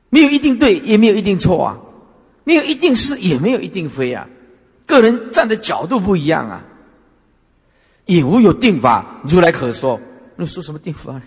[0.09, 1.77] 没有一定对，也没有一定错啊，
[2.45, 4.29] 没有一定是，也没有一定非啊。
[4.85, 6.63] 个人站的角度不一样啊，
[8.05, 9.99] 也无有定法，如来可说。
[10.35, 11.23] 那说什么定法呢？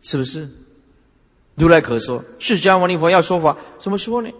[0.00, 0.48] 是不是？
[1.56, 4.30] 如来可说，释迦牟尼佛要说法，怎么说呢？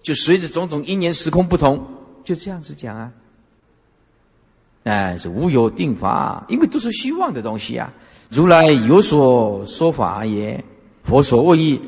[0.00, 1.84] 就随着种种因缘时空不同，
[2.22, 3.12] 就这样子讲啊。
[4.84, 7.92] 哎，是无有定法，因为都是虚妄的东西啊。
[8.30, 10.64] 如来有所说法也，
[11.02, 11.80] 佛所问意，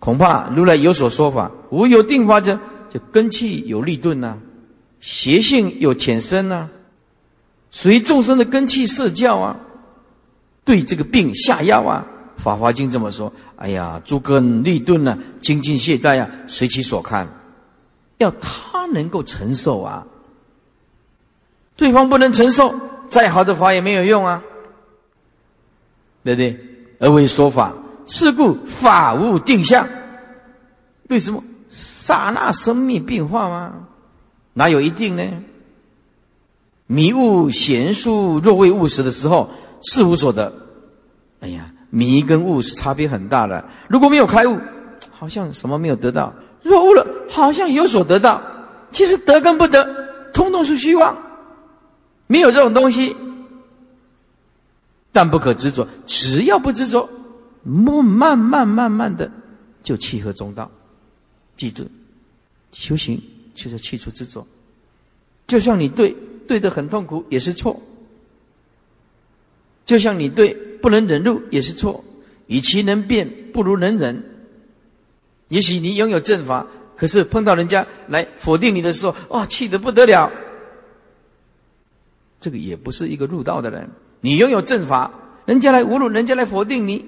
[0.00, 2.58] 恐怕如来有所说法，无有定法者，
[2.90, 4.36] 就根气有力钝呐。
[5.00, 6.68] 邪性有浅深呐，
[7.70, 9.56] 随众生的根气设教啊，
[10.64, 12.06] 对这个病下药啊，
[12.42, 17.28] 《法华经》这么说：哎呀，诸根利钝呢，精进懈怠啊，随其所看，
[18.18, 20.06] 要他能够承受啊。
[21.76, 22.74] 对方不能承受，
[23.08, 24.42] 再好的法也没有用啊，
[26.24, 26.58] 对不对？
[26.98, 27.72] 而为说法，
[28.08, 29.86] 是故法无定向。
[31.08, 31.42] 为什么？
[31.70, 33.87] 刹那生命变化吗？
[34.58, 35.22] 哪有一定呢？
[36.88, 39.50] 迷悟贤术若未务实的时候，
[39.82, 40.52] 是无所得。
[41.38, 43.64] 哎呀，迷跟悟是差别很大的。
[43.88, 44.58] 如果没有开悟，
[45.10, 46.32] 好像什么没有得到；
[46.62, 48.42] 若悟了，好像有所得到。
[48.90, 51.16] 其实得跟不得，通通是虚妄，
[52.26, 53.14] 没有这种东西。
[55.12, 57.08] 但不可执着，只要不执着，
[57.62, 59.30] 慢慢慢慢慢的
[59.84, 60.68] 就契合中道。
[61.56, 61.86] 记住，
[62.72, 63.22] 修行。
[63.58, 64.46] 就是去除执着，
[65.48, 66.14] 就像你对
[66.46, 67.82] 对的很痛苦也是错，
[69.84, 72.04] 就像你对不能忍辱也是错，
[72.46, 74.22] 与其能变不如能忍。
[75.48, 80.30] 也许你拥有正法，可是碰到人家来否定你的时候，哇，气得不得了。
[82.40, 83.90] 这个也不是一个入道的人。
[84.20, 85.10] 你拥有正法，
[85.46, 87.04] 人家来侮辱，人家来否定你，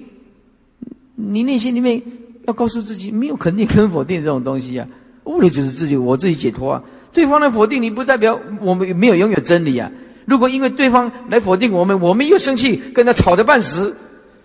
[1.15, 2.01] 你内心里面
[2.45, 4.85] 要告诉自己，没有肯定跟否定这种东西啊。
[5.25, 6.83] 悟了就是自己，我自己解脱啊！
[7.13, 9.91] 对方来否定你，不代表我们没有拥有真理啊！
[10.25, 13.97] 如果因为对方来否定我们，我们又生气，跟他吵得半死，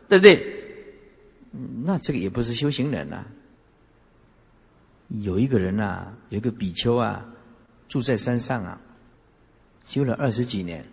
[0.08, 0.54] 对不对？
[1.84, 3.24] 那这个也不是修行人呐。
[5.08, 7.24] 有一个人呐，有一个比丘啊，
[7.88, 8.80] 住在山上啊，
[9.84, 10.84] 修了二十几年，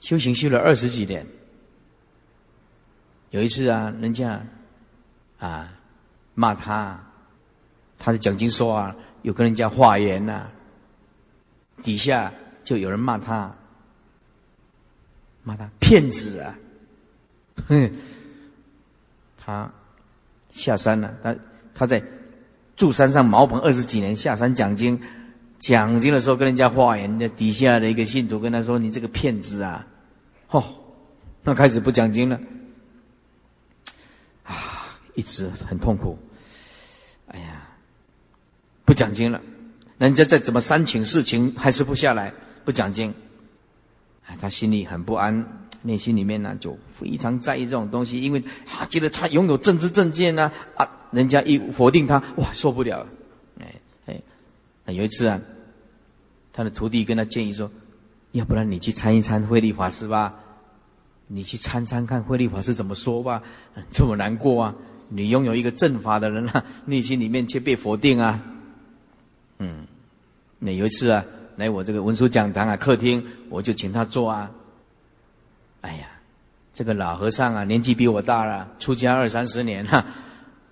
[0.00, 1.26] 修行修了二十几年。
[3.30, 4.44] 有一次啊，人家
[5.38, 5.72] 啊
[6.34, 7.08] 骂他。
[8.04, 10.48] 他的讲经说啊，有跟人家化缘呐，
[11.84, 12.32] 底下
[12.64, 13.54] 就有人骂他，
[15.44, 16.58] 骂他骗子啊，
[17.68, 17.92] 哼，
[19.38, 19.70] 他
[20.50, 21.36] 下山了，他
[21.76, 22.02] 他在
[22.74, 25.00] 住山上茅棚二十几年，下山讲经，
[25.60, 29.86] 讲经的时候跟人家化缘，那底下的一个信徒跟他说：“你这个骗子啊！”
[30.50, 30.64] 哦，
[31.44, 32.40] 那开始不讲经了，
[34.42, 36.18] 啊，一直很痛苦，
[38.84, 39.40] 不讲经了，
[39.98, 43.14] 人家再怎么三请四请，还是不下来，不讲经，
[44.26, 45.46] 啊，他心里很不安，
[45.82, 53.06] 内心里面呢就非常在意这种东西，因为啊，觉得他拥有政治正见呢，啊，人家一否定他，哇，受不了，
[53.60, 53.74] 哎
[54.06, 54.20] 哎，
[54.84, 55.40] 那有一次啊，
[56.52, 57.70] 他的徒弟跟他建议说，
[58.32, 60.34] 要不然你去参一参慧利法师吧，
[61.28, 63.42] 你去参参看慧利法师怎么说吧，
[63.92, 64.74] 这么难过啊，
[65.08, 68.40] 你拥有一个正法的人啊，内心里面却被否定啊。
[69.62, 69.86] 嗯，
[70.58, 74.50] 那有一次啊，来我这个文殊讲堂啊，客厅，我就请他坐啊。
[75.82, 76.08] 哎呀，
[76.74, 80.04] 这个老和尚啊，年纪比我大了，出家二三十年了，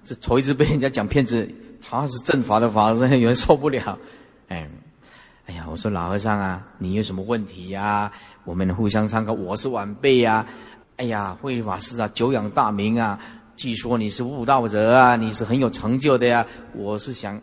[0.04, 1.48] 这头一次被人家讲骗子，
[1.80, 3.96] 他是正法的法师， 有人受不了。
[4.48, 4.68] 哎，
[5.46, 8.10] 哎呀，我说老和尚啊，你有什么问题呀？
[8.42, 10.44] 我们互相参考，我是晚辈呀。
[10.96, 13.20] 哎呀，慧法师啊，久仰大名啊，
[13.54, 16.44] 据说你是悟道者啊，你是很有成就的呀。
[16.72, 17.40] 我是想。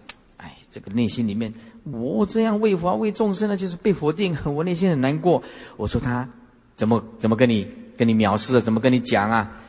[0.69, 1.53] 这个内心里面，
[1.83, 5.41] 我这样为佛为众生呢，就是被否定，我内心很难过。
[5.77, 6.27] 我说他
[6.75, 8.59] 怎么怎么跟你跟你藐视啊？
[8.59, 9.61] 怎么跟你讲啊？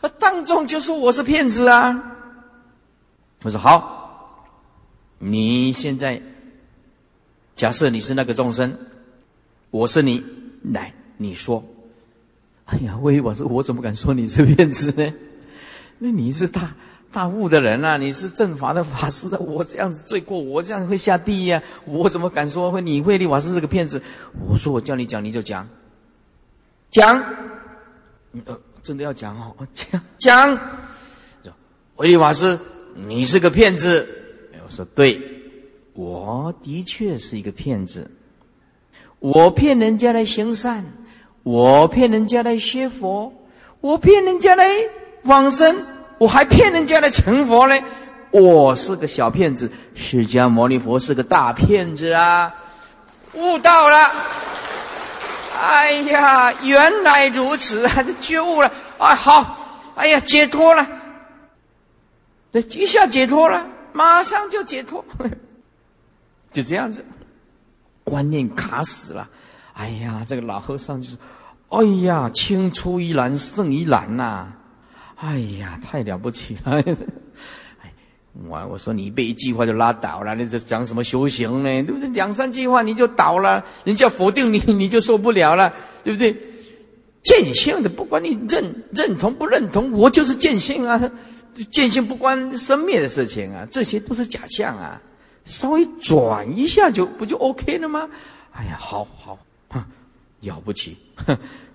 [0.00, 2.16] 他当众就说我是骗子啊！
[3.42, 4.48] 我说好，
[5.18, 6.22] 你现在
[7.54, 8.78] 假设你是那个众生，
[9.70, 10.24] 我是你，
[10.62, 11.62] 来你说。
[12.64, 15.12] 哎呀，我我说我怎么敢说你是骗子呢？
[15.98, 16.74] 那你是大
[17.12, 21.62] 大悟的人啊，你是正法的法师，我这样子罪过，我这样会下地狱啊！
[21.84, 24.02] 我怎么敢说会你慧利法师是个骗子？
[24.48, 25.68] 我说我叫你讲你就讲，
[26.90, 27.22] 讲，
[28.46, 31.54] 呃，真的要讲哦，讲讲，
[31.94, 32.58] 慧利法师
[32.94, 34.08] 你是个骗子。
[34.64, 35.20] 我说对，
[35.92, 38.10] 我的确是一个骗子，
[39.18, 40.84] 我骗人家来行善。
[41.44, 43.32] 我骗人家来学佛，
[43.80, 44.64] 我骗人家来
[45.24, 45.84] 往生，
[46.22, 47.76] 我还骗人家来成佛呢。
[48.30, 52.54] 我是个小骗子，释迦牟尼佛是个大骗子啊！
[53.32, 54.08] 悟到了，
[55.60, 59.16] 哎呀，原来如此，还是觉悟了啊！
[59.16, 59.58] 好，
[59.96, 60.86] 哎呀，解脱了，
[62.52, 65.04] 这一下解脱了，马上就解脱，
[66.52, 67.04] 就这样子，
[68.04, 69.28] 观念卡死了。
[69.72, 71.16] 哎呀，这个老和尚就是，
[71.70, 74.46] 哎呀，青出于蓝胜于蓝呐！
[75.22, 76.82] 哎呀，太了不起了！
[78.48, 81.82] 我我说你背一句话就拉倒了，你这讲什么修行呢？
[81.84, 82.08] 对不对？
[82.08, 86.36] 两三句话你就倒了，人家否定你， 你就受不了了，对不对？
[87.22, 91.00] 见性的，不管你认认同不认同，我就是见性啊！
[91.70, 95.00] 见性不关生灭的事情啊，这些都是假象啊！
[95.44, 98.10] 稍微转一下就不就 OK 了吗？
[98.50, 99.38] 哎呀，好好。
[100.40, 100.96] 了不起，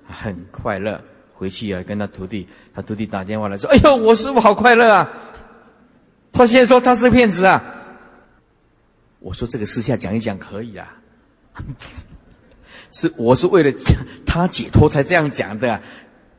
[0.05, 1.01] 很快乐。
[1.37, 5.07] 回去啊，跟他徒弟，他徒弟打电话来说：“哎呦，我师傅好快乐啊！”
[6.33, 7.63] 他现在说他是骗子啊。
[9.19, 10.97] 我说这个私下讲一讲可以啊，
[12.91, 13.71] 是我是为了
[14.25, 15.79] 他解脱才这样讲的。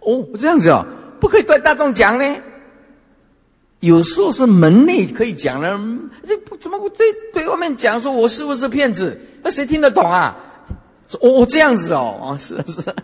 [0.00, 0.84] 哦，这样子哦，
[1.20, 2.36] 不可以对大众讲呢。
[3.80, 5.78] 有时候是门内可以讲了，
[6.26, 10.36] 这不怎么对对外面讲说我师傅是骗子，那谁听得懂啊？
[11.20, 12.94] 哦，这样子哦，哦，是是，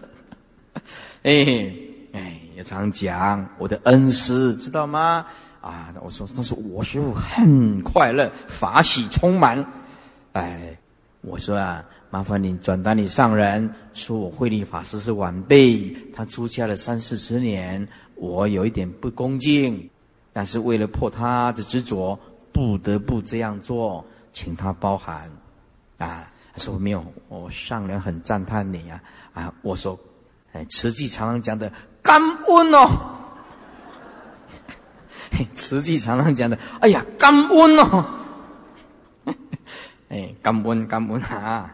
[1.22, 1.72] 哎，
[2.56, 5.26] 也常讲我的恩师，知道吗？
[5.60, 9.64] 啊，我说，他说我师傅很快乐，法喜充满。
[10.32, 10.76] 哎，
[11.22, 19.88] 我说啊，麻烦你转达你上人，说我慧立法师是晚辈，他出家了三四十年，我有一点不恭敬，
[20.32, 22.18] 但是为了破他的执着，
[22.52, 25.30] 不得不这样做，请他包涵，
[25.98, 26.30] 啊。
[26.56, 29.02] 他说没有，我上人很赞叹你啊！
[29.32, 29.98] 啊，我说，
[30.52, 31.72] 哎，慈济常常讲的
[32.04, 32.90] 感恩哦，
[35.56, 38.04] 慈济常常讲的，哎呀，感恩哦，
[40.10, 41.70] 哎，感恩感恩啊！